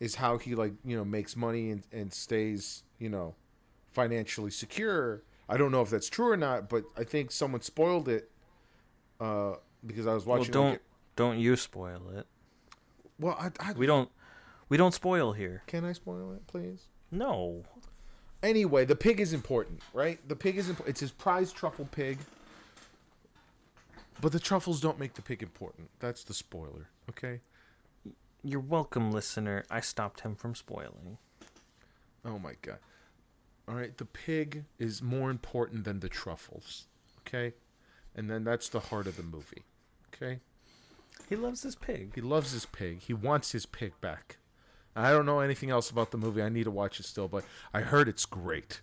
[0.00, 3.34] is how he like you know makes money and, and stays you know
[3.92, 5.22] financially secure.
[5.48, 8.30] I don't know if that's true or not but i think someone spoiled it
[9.20, 9.52] uh
[9.84, 10.82] because i was well, watching don't like,
[11.16, 12.26] don't you spoil it.
[13.20, 14.08] well I, I We don't
[14.68, 15.62] we don't spoil here.
[15.66, 17.64] can i spoil it please No.
[18.42, 22.18] anyway the pig is important right the pig is important it's his prize truffle pig
[24.20, 27.40] but the truffles don't make the pig important that's the spoiler okay
[28.46, 29.64] You're welcome, listener.
[29.70, 31.16] I stopped him from spoiling.
[32.26, 32.78] Oh my god.
[33.66, 36.86] All right, the pig is more important than the truffles.
[37.20, 37.54] Okay?
[38.14, 39.64] And then that's the heart of the movie.
[40.12, 40.40] Okay?
[41.26, 42.12] He loves his pig.
[42.14, 43.00] He loves his pig.
[43.00, 44.36] He wants his pig back.
[44.96, 46.42] I don't know anything else about the movie.
[46.42, 48.80] I need to watch it still, but I heard it's great.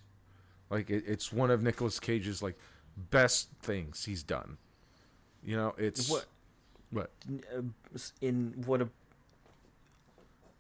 [0.69, 2.57] Like it, it's one of Nicolas Cage's like
[2.97, 4.57] best things he's done.
[5.43, 6.25] You know, it's What
[6.91, 7.11] what
[7.55, 7.61] uh,
[8.21, 8.89] in what a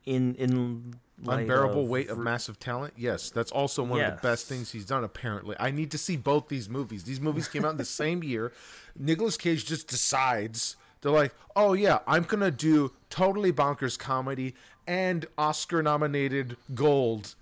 [0.05, 0.95] in in
[1.27, 2.93] unbearable of weight of massive talent.
[2.97, 5.03] Yes, that's also one of the best things he's done.
[5.03, 7.03] Apparently, I need to see both these movies.
[7.03, 8.51] These movies came out in the same year.
[8.97, 14.55] Nicolas Cage just decides they're like, oh yeah, I'm gonna do totally bonkers comedy
[14.91, 17.35] and Oscar nominated gold,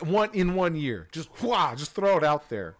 [0.00, 1.06] one in one year.
[1.12, 2.74] Just wah, just throw it out there.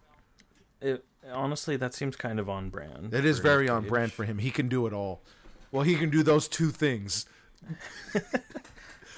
[0.80, 3.14] It, honestly, that seems kind of on brand.
[3.14, 4.38] It is very on brand for him.
[4.38, 5.22] He can do it all.
[5.70, 7.26] Well, he can do those two things,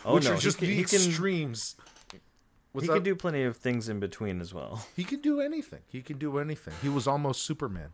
[0.05, 1.77] Oh which no, are just he can, the extremes.
[2.73, 2.97] What's he up?
[2.97, 4.85] can do plenty of things in between as well.
[4.95, 5.81] He can do anything.
[5.89, 6.75] He can do anything.
[6.83, 7.89] He was almost Superman.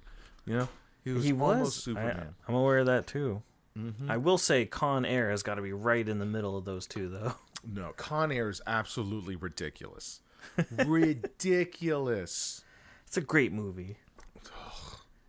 [0.44, 0.68] You know,
[1.04, 1.74] he was he almost was.
[1.74, 2.34] Superman.
[2.48, 3.42] I, am aware of that too.
[3.76, 4.10] Mm-hmm.
[4.10, 6.86] I will say, Con Air has got to be right in the middle of those
[6.86, 7.34] two, though.
[7.68, 10.20] No, Con Air is absolutely ridiculous.
[10.86, 12.62] ridiculous.
[13.08, 13.96] It's a great movie.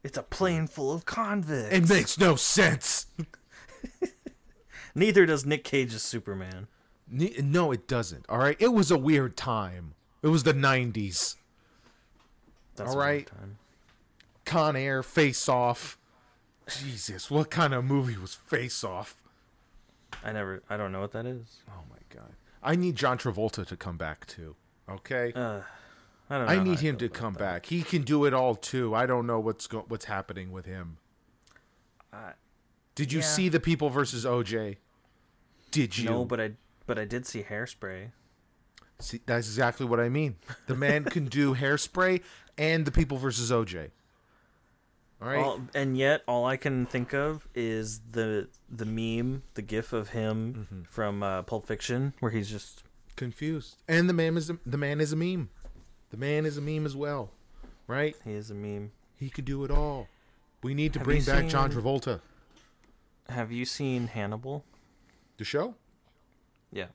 [0.04, 1.74] It's a plane full of convicts.
[1.76, 3.08] It makes no sense.
[4.96, 6.68] Neither does Nick Cage's Superman.
[7.10, 8.26] Ne- No, it doesn't.
[8.30, 9.94] All right, it was a weird time.
[10.22, 11.36] It was the '90s.
[12.76, 13.26] That's All right.
[13.28, 13.58] time.
[14.46, 15.98] Con Air, Face Off.
[16.68, 19.16] Jesus, what kind of movie was Face Off?
[20.24, 20.62] I never.
[20.70, 21.58] I don't know what that is.
[21.70, 22.34] Oh my god.
[22.64, 24.56] I need John Travolta to come back too.
[24.90, 25.32] Okay.
[25.36, 25.62] Uh,
[26.30, 26.46] I don't.
[26.48, 27.40] Know I need him to come that.
[27.40, 27.66] back.
[27.68, 28.94] He can do it all too.
[28.96, 30.98] I don't know what's go- what's happening with him.
[32.12, 32.34] I-
[32.96, 33.26] Did you Yeah.
[33.26, 34.78] see the people versus OJ?
[35.72, 36.10] Did you?
[36.10, 36.52] No, but I.
[36.86, 38.12] But I did see Hairspray.
[39.00, 40.38] See, that's exactly what I mean.
[40.68, 42.22] The man can do hairspray
[42.58, 43.92] and the people versus OJ.
[45.22, 45.40] All right.
[45.44, 50.10] All, and yet, all I can think of is the the meme, the GIF of
[50.10, 50.82] him Mm-hmm.
[50.90, 52.84] from uh, Pulp Fiction, where he's just
[53.16, 53.78] Confused.
[53.88, 55.50] And the man is a, the man is a meme.
[56.12, 57.32] The man is a meme as well.
[57.88, 58.16] Right?
[58.24, 58.92] he is a meme.
[59.16, 60.08] He could do it all.
[60.62, 62.20] We need to Have bring back John Travolta.
[63.30, 64.64] Have you seen Hannibal?
[65.38, 65.74] The show?
[66.72, 66.88] Yeah.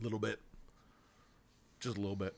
[0.00, 0.40] A little bit.
[1.80, 2.34] Just a little bit.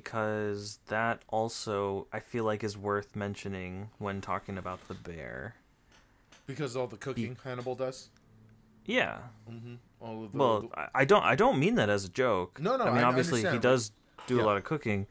[0.00, 5.54] Because that also I feel like is worth mentioning when talking about the bear.
[6.46, 8.10] Because all the cooking Hannibal does.
[8.84, 9.18] Yeah.
[9.50, 9.74] Mm-hmm.
[10.00, 10.38] All of the.
[10.38, 12.60] Well, I- I don't I don't mean that as a joke.
[12.60, 13.90] No, no, I mean I obviously he does
[14.26, 14.42] do Yeah.
[14.42, 15.06] a lot of cooking,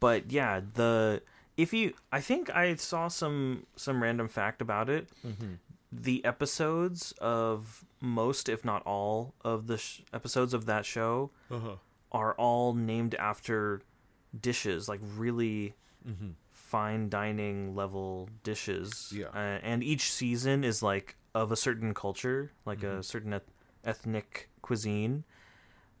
[0.00, 1.22] but yeah, the
[1.58, 5.08] if you I think I saw some some random fact about it.
[5.26, 5.58] Mhm.
[5.94, 11.74] The episodes of most, if not all, of the sh- episodes of that show uh-huh.
[12.10, 13.82] are all named after
[14.38, 15.74] dishes, like really
[16.08, 16.30] Mm-hmm.
[16.50, 19.12] fine dining level dishes.
[19.14, 19.26] Yeah.
[19.28, 23.52] Uh, and each season is like of a certain culture, like a certain eth-
[23.84, 25.22] ethnic cuisine.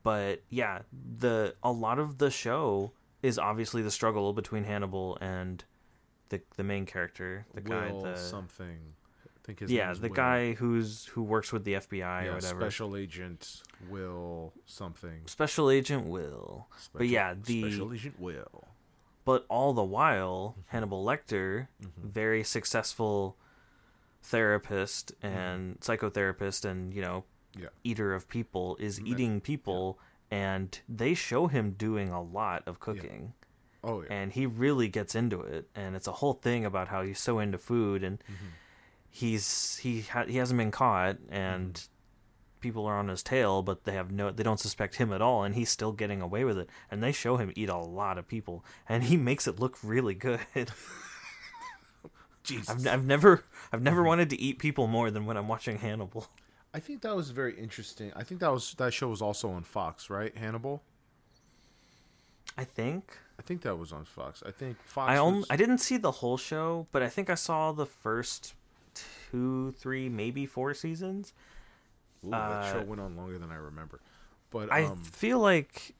[0.02, 2.90] But yeah, the a lot of the show
[3.22, 5.62] is obviously the struggle between Hannibal and
[6.30, 8.94] the the main character, the guy, the something.
[9.42, 10.14] I think his yeah, the Will.
[10.14, 12.60] guy who's who works with the FBI yeah, or whatever.
[12.60, 15.22] Special Agent Will something.
[15.26, 16.68] Special Agent Will.
[16.94, 18.68] But yeah, the Special Agent Will.
[19.24, 20.60] But all the while, Mm-hmm.
[20.76, 21.68] Hannibal Lecter,
[22.00, 23.36] very successful
[24.22, 27.24] therapist and psychotherapist and, you know,
[27.54, 27.64] Mm-hmm.
[27.64, 27.68] Yeah.
[27.84, 29.98] eater of people, is eating people.
[30.30, 33.34] And they show him doing a lot of cooking.
[33.84, 34.08] Oh yeah.
[34.10, 35.68] And he really gets into it.
[35.74, 38.02] And it's a whole thing about how he's so into food.
[38.04, 38.46] And Mm-hmm.
[39.12, 41.18] He's he ha- he hasn't been caught.
[41.30, 42.60] And Mm-hmm.
[42.60, 45.44] people are on his tail, but they have no they don't suspect him at all,
[45.44, 46.68] and he's still getting away with it.
[46.90, 50.14] And they show him eat a lot of people, and he makes it look really
[50.14, 50.40] good.
[52.44, 52.68] Jesus.
[52.68, 56.26] I've, I've never I've never wanted to eat people more than when I'm watching Hannibal.
[56.74, 58.12] I think that was very interesting.
[58.16, 60.36] I think that was that show was also on Fox, right?
[60.36, 60.82] Hannibal.
[62.58, 64.42] I think I think that was on Fox.
[64.44, 65.10] I think Fox.
[65.10, 67.86] I only was- I didn't see the whole show, but I think I saw the
[67.86, 68.54] first
[69.30, 71.32] two, three, maybe four seasons.
[72.24, 74.00] Ooh, that show uh, went on longer than I remember.
[74.50, 75.94] But I um, feel like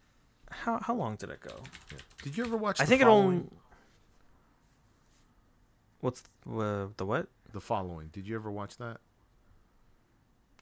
[0.51, 1.57] how how long did it go?
[2.23, 2.81] did you ever watch?
[2.81, 3.45] I think it only.
[6.01, 7.29] What's uh, the what?
[7.53, 8.09] The following.
[8.13, 8.99] Did you ever watch that?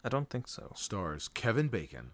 [0.05, 0.73] I don't think so.
[0.77, 2.13] Stars Kevin Bacon.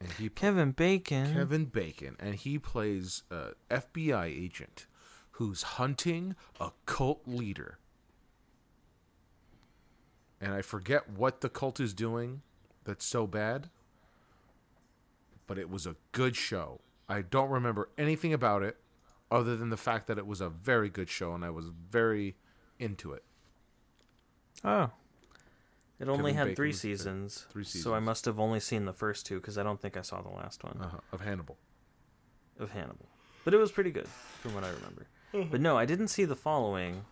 [0.00, 1.34] And he Kevin Bacon.
[1.34, 4.86] Kevin Bacon, and he plays a FBI agent
[5.32, 7.78] who's hunting a cult leader.
[10.40, 12.42] And I forget what the cult is doing
[12.84, 13.70] that's so bad,
[15.46, 16.80] but it was a good show.
[17.08, 18.76] I don't remember anything about it
[19.30, 22.36] other than the fact that it was a very good show and I was very
[22.78, 23.24] into it.
[24.64, 24.90] Oh.
[26.00, 27.46] It only Kevin had Bacon three was the- seasons.
[27.64, 30.22] So I must have only seen the first two because I don't think I saw
[30.22, 31.58] the last one Uh-huh, of Hannibal.
[32.58, 33.08] of Hannibal.
[33.44, 34.06] But it was pretty good
[34.40, 35.06] from what I remember.
[35.34, 35.50] Mm-hmm.
[35.50, 37.04] But no, I didn't see the following.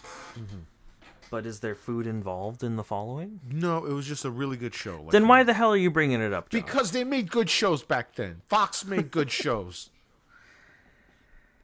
[1.31, 3.41] But is there food involved in the following?
[3.51, 5.01] No, it was just a really good show.
[5.03, 6.61] like- Then why the hell are you bringing it up, John?
[6.61, 8.43] Because they made good shows back then.
[8.49, 9.91] Fox made good shows.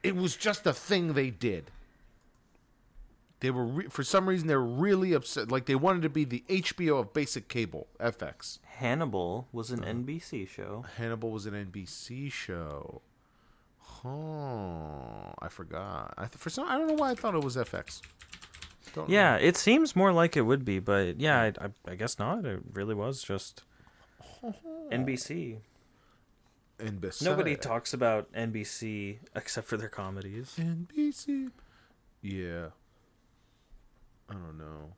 [0.03, 1.71] It was just a thing they did.
[3.41, 5.51] They were re- for some reason they were really upset.
[5.51, 8.59] Like they wanted to be the HBO of basic cable, FX.
[8.65, 9.93] Hannibal was an Uh-huh.
[9.93, 10.85] NBC show.
[10.97, 13.03] Hannibal was an NBC show.
[14.05, 16.15] Oh, I forgot.
[16.19, 18.01] I th- for some I don't know why I thought it was FX.
[18.95, 19.15] Don't know.
[19.15, 21.63] Yeah, it seems more like it would be, but yeah, hmm.
[21.63, 22.45] I, I, I guess not.
[22.45, 23.63] It really was just
[24.93, 25.59] NBC.
[26.79, 27.23] NBC.
[27.23, 30.57] Nobody talks about NBC except for their comedies.
[30.59, 31.51] NBC.
[32.21, 32.69] Yeah.
[34.29, 34.95] I don't know.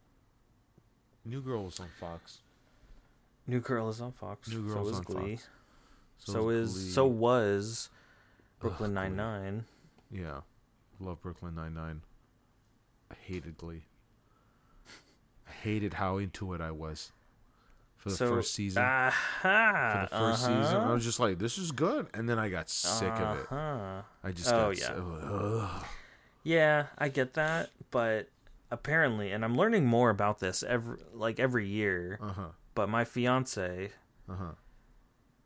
[1.25, 2.41] New Girl was on Fox.
[3.47, 4.49] New Girl is on Fox.
[4.49, 5.37] New so Girl's is on Glee.
[5.37, 5.49] Fox.
[6.19, 6.91] So, is Glee.
[6.91, 7.91] so was
[8.61, 9.65] Brooklyn Ugh, Nine Nine.
[10.11, 10.41] Yeah.
[11.01, 12.01] Love Brooklyn Nine Nine.
[13.15, 13.83] I hated Glee.
[15.49, 17.13] I hated how into it I was
[17.97, 18.83] for the so first season.
[18.83, 22.39] Aha, for the 1st season, I uh-huh, was just like, "This is good," and then
[22.39, 23.47] I got sick of it.
[23.51, 24.03] uh-huh.
[24.23, 24.93] I just Oh, got yeah.
[24.95, 25.85] ugh.
[26.43, 28.29] Yeah, I get that, but
[28.71, 32.19] apparently, and I'm learning more about this every like every year.
[32.21, 32.49] Uh-huh.
[32.75, 33.93] But my fiance,
[34.29, 34.53] Uh-huh.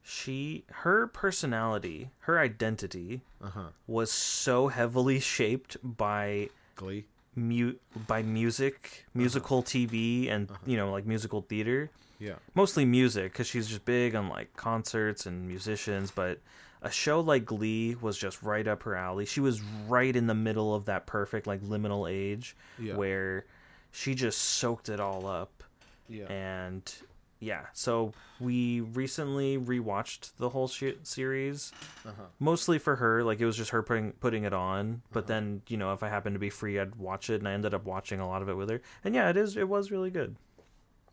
[0.03, 3.69] she her personality, her identity Uh-huh.
[3.87, 7.07] was so heavily shaped by Glee.
[7.39, 7.77] Mu-
[8.07, 9.19] by music, uh-huh.
[9.19, 10.59] musical TV, and uh-huh.
[10.67, 11.91] you know like musical theater.
[12.19, 12.35] Yeah.
[12.55, 16.11] Mostly music, because she's just big on like concerts and musicians.
[16.11, 16.41] But
[16.83, 19.25] a show like Glee was just right up her alley.
[19.25, 22.97] She was right in the middle of that perfect like liminal age Yeah.
[22.97, 23.45] where
[23.93, 25.63] she just soaked it all up.
[26.09, 26.27] Yeah.
[26.27, 26.93] And
[27.41, 31.73] yeah, so we recently rewatched the whole sh- series,
[32.05, 32.23] Uh-huh.
[32.39, 33.23] mostly for her.
[33.23, 35.03] Like it was just her putting putting it on.
[35.13, 37.53] But then you know, if I happened to be free, I'd watch it, and I
[37.53, 38.81] ended up watching a lot of it with her.
[39.05, 39.57] And yeah, it is.
[39.57, 40.37] It was really good.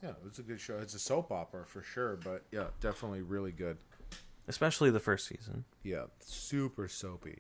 [0.03, 0.77] Yeah, it's a good show.
[0.77, 3.77] It's a soap opera for sure, but yeah, definitely really good.
[4.47, 5.65] especially the first season.
[5.83, 7.39] Yeah, super soapy.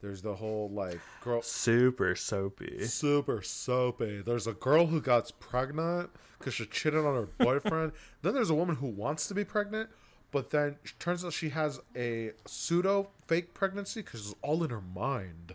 [0.00, 2.84] There's the whole like girl Super soapy.
[2.84, 4.20] super soapy.
[4.20, 7.92] There's a girl who got pregnant because she cheated on her boyfriend.
[8.22, 9.88] then there's a woman who wants to be pregnant,
[10.30, 14.70] but then it turns out she has a pseudo fake pregnancy because it's all in
[14.70, 15.54] her mind.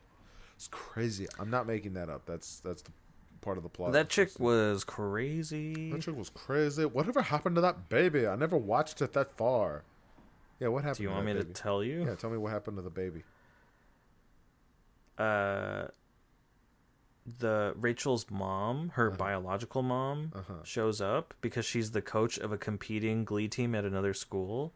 [0.55, 1.27] It's crazy.
[1.39, 2.25] I'm not making that up.
[2.25, 2.91] That's that's the
[3.41, 3.91] part of the plot.
[3.93, 5.91] That chick was crazy.
[5.91, 6.85] That chick was crazy.
[6.85, 8.27] Whatever happened to that baby?
[8.27, 9.83] I never watched it that far.
[10.59, 10.97] Yeah, what happened?
[10.97, 11.45] Do you want me baby?
[11.45, 12.05] to tell you?
[12.05, 13.23] Yeah, tell me what happened to the baby.
[15.21, 15.87] Uh
[17.39, 20.63] the Rachel's mom, her biological mom, Uh-huh.
[20.63, 24.73] shows up because she's the coach of a competing glee team at another school.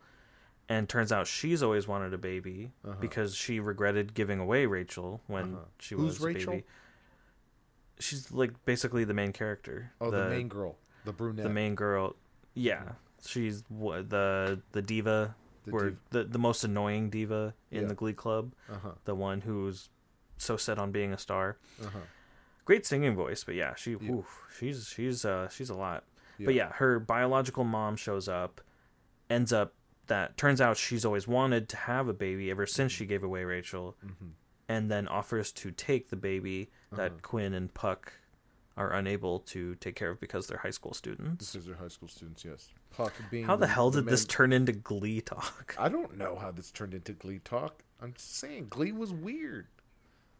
[0.67, 5.53] And turns out she's always wanted a baby because she regretted giving away Rachel when
[5.55, 5.65] Uh-huh.
[5.79, 6.51] she Who's was a Rachel?
[6.53, 6.65] baby.
[7.99, 9.93] She's like basically the main character.
[10.01, 11.43] Oh, the, main girl, the brunette.
[11.43, 12.15] the main girl.
[12.53, 12.93] Yeah,
[13.25, 15.35] she's the the diva,
[15.65, 17.87] The or div- the the most annoying diva in Yeah.
[17.87, 18.53] the Glee Club.
[18.69, 18.93] Uh-huh.
[19.05, 19.89] The one who's
[20.37, 21.57] so set on being a star.
[21.81, 21.99] Uh-huh.
[22.65, 24.11] Great singing voice, but yeah, she Yeah.
[24.11, 26.03] oof, she's she's uh she's a lot.
[26.37, 26.45] Yeah.
[26.45, 28.61] But yeah, her biological mom shows up,
[29.29, 29.73] ends up
[30.07, 33.43] that turns out she's always wanted to have a baby ever since she gave away
[33.43, 34.27] Rachel, Mm-hmm.
[34.67, 37.19] and then offers to take the baby that Uh-huh.
[37.21, 38.13] Quinn and Puck
[38.77, 41.51] are unable to take care of because they're high school students.
[41.53, 42.69] Because they're high school students, yes.
[42.91, 45.75] Puck being How the hell did this main- turn into Glee talk?
[45.79, 47.83] I don't know how this turned into Glee talk.
[48.01, 49.67] I'm just saying, Glee was weird.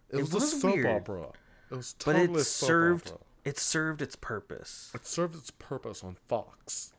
[0.10, 0.86] It, It was, was a soap weird.
[0.86, 1.28] opera.
[1.72, 3.20] It was But totally it a soap served opera.
[3.46, 4.92] it served its purpose.
[4.94, 6.94] It served its purpose on Fox.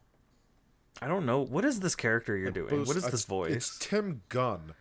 [1.01, 2.69] I don't know what is this character you're It doing.
[2.71, 3.53] boosts- what is this voice?
[3.55, 4.73] It's Tim Gunn.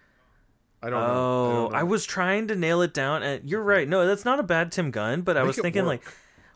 [0.82, 1.06] I don't know.
[1.06, 1.78] I, Oh, don't know.
[1.80, 3.70] I was trying to nail it down, and you're mm-hmm.
[3.70, 3.88] right.
[3.88, 6.04] No, that's not a bad Tim Gunn, but I was thinking work.
[6.06, 6.14] like,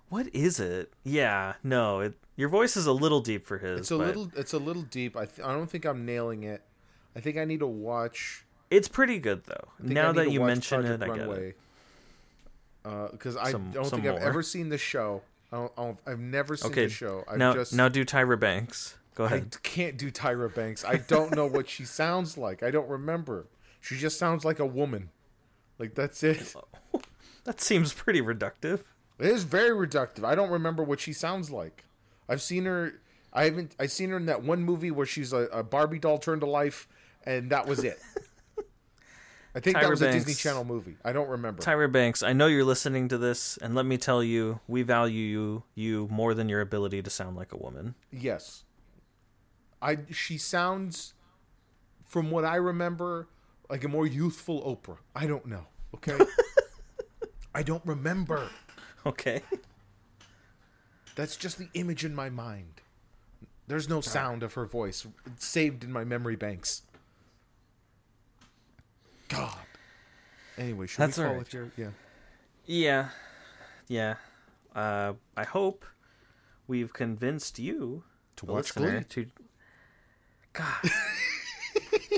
[0.09, 0.93] what is it?
[1.03, 3.82] Yeah, no, it, your voice is a little deep for his.
[3.82, 4.32] It's a but little.
[4.36, 5.17] It's a little deep.
[5.17, 5.26] I.
[5.26, 6.61] Th- I don't think I'm nailing it.
[7.15, 8.45] I think I need to watch.
[8.70, 9.67] It's pretty good though.
[9.80, 11.57] I think I Now that you mention Project it, I get it.
[13.11, 15.22] Because uh, I Some- don't some think I've ever seen the show.
[15.51, 17.24] I don't, I don't, I've never seen Okay, the show.
[17.28, 18.95] I've now just, now do Tyra Banks.
[19.15, 19.55] Go ahead.
[19.55, 20.86] I can't do Tyra Banks.
[20.86, 22.61] I don't know what she sounds like.
[22.63, 23.47] I don't remember.
[23.82, 25.09] She just sounds like a woman.
[25.78, 26.53] Like that's it.
[27.45, 28.82] That seems pretty reductive.
[29.17, 30.24] It is very reductive.
[30.24, 31.84] I don't remember what she sounds like.
[32.28, 32.99] I've seen her.
[33.34, 33.76] I haven't.
[33.80, 36.47] I seen her in that one movie where she's a, a Barbie doll turned to
[36.47, 36.88] life,
[37.26, 37.97] and that was it.
[39.60, 40.95] I think that Tyra was a Disney Channel movie.
[41.03, 41.62] I don't remember.
[41.62, 45.22] Tyra Banks, I know you're listening to this, and let me tell you, we value
[45.22, 47.95] you you more than your ability to sound like a woman.
[48.10, 48.64] Yes.
[49.82, 51.14] I she sounds
[52.05, 53.28] from what I remember
[53.70, 54.99] like a more youthful Oprah.
[55.14, 55.66] I don't know.
[55.93, 56.18] Okay?
[57.53, 58.49] I don't remember.
[59.05, 59.41] Okay.
[61.16, 62.80] That's just the image in my mind.
[63.68, 65.05] There's no sound of her voice
[65.38, 66.84] saved in my memory banks.
[69.30, 69.55] God.
[70.57, 71.47] Anyway, should That's we call alright.
[71.47, 71.71] it here?
[71.77, 71.89] Yeah.
[72.65, 73.09] Yeah.
[73.88, 74.15] Yeah.
[74.75, 75.86] Uh, I hope
[76.67, 78.03] we've convinced you
[78.38, 79.03] To watch Glee.
[79.09, 79.25] to
[80.53, 80.91] God.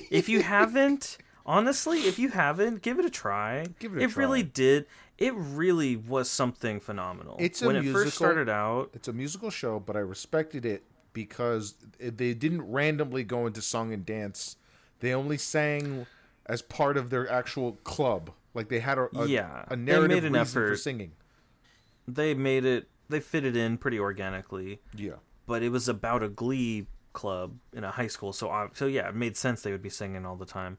[0.09, 3.66] if you haven't, honestly, if you haven't, give it a try.
[3.80, 4.86] Give it a It really did.
[5.18, 7.36] It really was something phenomenal.
[7.39, 8.89] It's a when it musical- first started out.
[8.93, 10.84] It's a musical show, but I respected it
[11.14, 14.55] because they didn't randomly go into song and dance.
[14.99, 16.07] They only sang
[16.52, 18.32] as part of their actual club.
[18.54, 20.78] Like they had a, a, Yeah, a they narrative made an reason for effort.
[20.78, 21.12] singing.
[22.08, 22.88] They made it.
[23.10, 24.82] They fit it in pretty organically.
[24.95, 25.16] Yeah.
[25.45, 29.10] but it was about a glee club in a high school so uh, so yeah
[29.10, 30.78] it made sense they would be singing all the time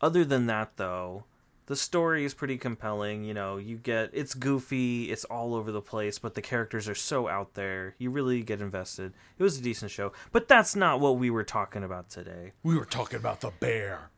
[0.00, 1.22] other than that though
[1.66, 5.80] the story is pretty compelling you know you get it's goofy it's all over the
[5.80, 9.62] place but the characters are so out there you really get invested it was a
[9.62, 13.40] decent show but that's not what we were talking about today We were talking about
[13.40, 14.10] the bear.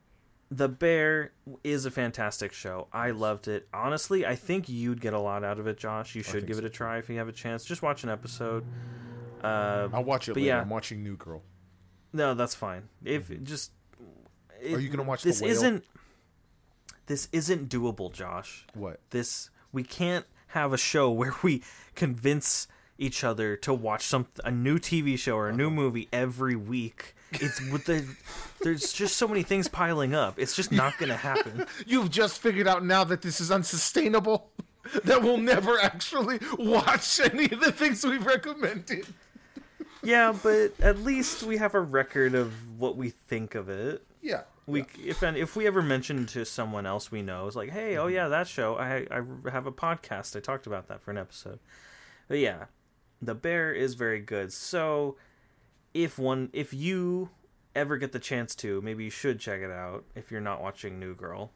[0.57, 1.31] The bear
[1.63, 5.59] is a fantastic show i loved it honestly i think you'd get a lot out
[5.59, 7.81] of it josh you should give it a try if you have a chance just
[7.81, 8.63] watch an episode
[9.43, 10.47] uh, I'll watch it But later.
[10.55, 10.61] yeah.
[10.61, 11.43] I'm watching New Girl.
[12.13, 12.83] No, that's fine.
[13.03, 13.71] If just
[14.63, 14.75] Mm-hmm.
[14.75, 15.83] Are you gonna watch The this isn't
[17.07, 18.65] this isn't doable, Josh.
[18.73, 18.99] What?
[19.11, 21.61] This we can't have a show where we
[21.95, 25.57] convince each other to watch some a new TV show or a Uh-huh.
[25.57, 27.14] new movie every week.
[27.31, 28.05] It's with the
[28.61, 30.39] there's just so many things piling up.
[30.39, 31.65] It's just not going to happen.
[31.85, 34.49] You've just figured out now that this is unsustainable.
[35.03, 39.07] that we'll never actually watch any of the things we've recommended.
[40.03, 44.03] yeah, but at least we have a record of what we think of it.
[44.21, 44.41] Yeah.
[44.65, 47.95] we if and if we ever mention to someone else we know it's like hey
[47.97, 48.15] oh mm-hmm.
[48.15, 51.59] yeah that show i i have a podcast i talked about that for an episode
[52.27, 52.65] but yeah
[53.21, 55.15] the bear is very good so
[55.95, 57.29] if one if you
[57.73, 60.99] ever get the chance to maybe you should check it out if you're not watching
[60.99, 61.51] new girl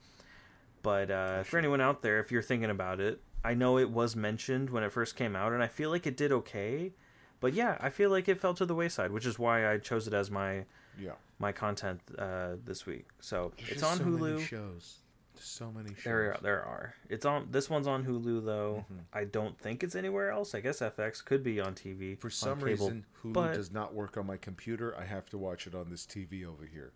[0.81, 4.15] But uh, for anyone out there, if you're thinking about it, I know it was
[4.15, 6.93] mentioned when it first came out, and I feel like it did okay.
[7.41, 10.07] But yeah, I feel like it fell to the wayside, which is why I chose
[10.07, 10.65] it as my
[10.97, 11.15] Yeah.
[11.37, 13.07] my content uh, this week.
[13.19, 14.39] So it's on so Hulu.
[14.39, 14.98] shows.
[15.41, 16.03] So many shows.
[16.03, 16.93] There, are, there are.
[17.09, 17.47] It's on.
[17.51, 18.85] This one's on Hulu though.
[18.85, 19.01] Mm-hmm.
[19.13, 20.53] I don't think it's anywhere else.
[20.53, 22.17] I guess FX could be on TV.
[22.19, 24.95] For some cable, reason, Hulu but- does not work on my computer.
[24.97, 26.93] I have to watch it on this TV over here,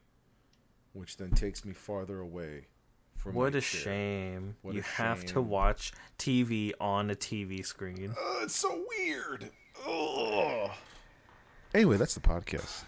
[0.94, 2.68] which then takes me farther away
[3.16, 3.34] from.
[3.36, 3.82] What a chair.
[3.82, 4.56] shame!
[4.62, 8.14] What you a have to watch TV on a TV screen.
[8.18, 9.50] Oh, it's so weird.
[9.88, 10.72] Ugh.
[11.74, 12.84] Anyway, that's the podcast.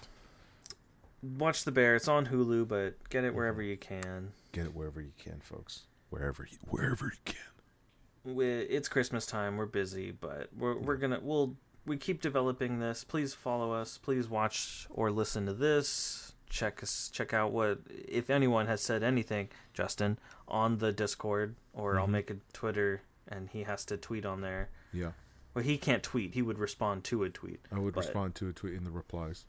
[1.38, 1.96] Watch The Bear.
[1.96, 4.32] It's on Hulu, but get it wherever you can.
[4.52, 5.84] Get it wherever you can, folks.
[6.10, 8.36] Wherever you, wherever you can.
[8.36, 9.58] we it's Christmas time.
[9.58, 11.56] We're busy, but we're we're gonna we'll
[11.86, 13.04] we keep developing this.
[13.04, 13.98] Please follow us.
[13.98, 16.34] Please watch or listen to this.
[16.50, 17.10] Check us.
[17.12, 22.12] Check out what if anyone has said anything, Justin, on the Discord, or I'll Mhm.
[22.12, 24.70] make a Twitter and he has to tweet on there.
[24.94, 25.14] Yeah,
[25.56, 26.36] Well, he can't tweet.
[26.36, 27.60] He would respond to a tweet.
[27.72, 29.46] I would respond to a tweet in the replies.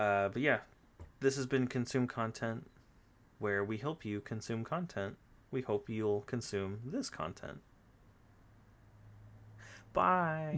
[0.00, 0.60] Uh, but yeah,
[1.20, 2.70] this has been Consume Content,
[3.38, 5.16] where we help you consume content.
[5.50, 7.58] We hope you'll consume this content.
[9.92, 10.56] Bye.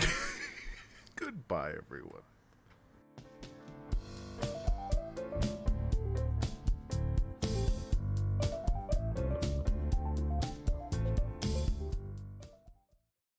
[1.17, 2.23] Goodbye, everyone.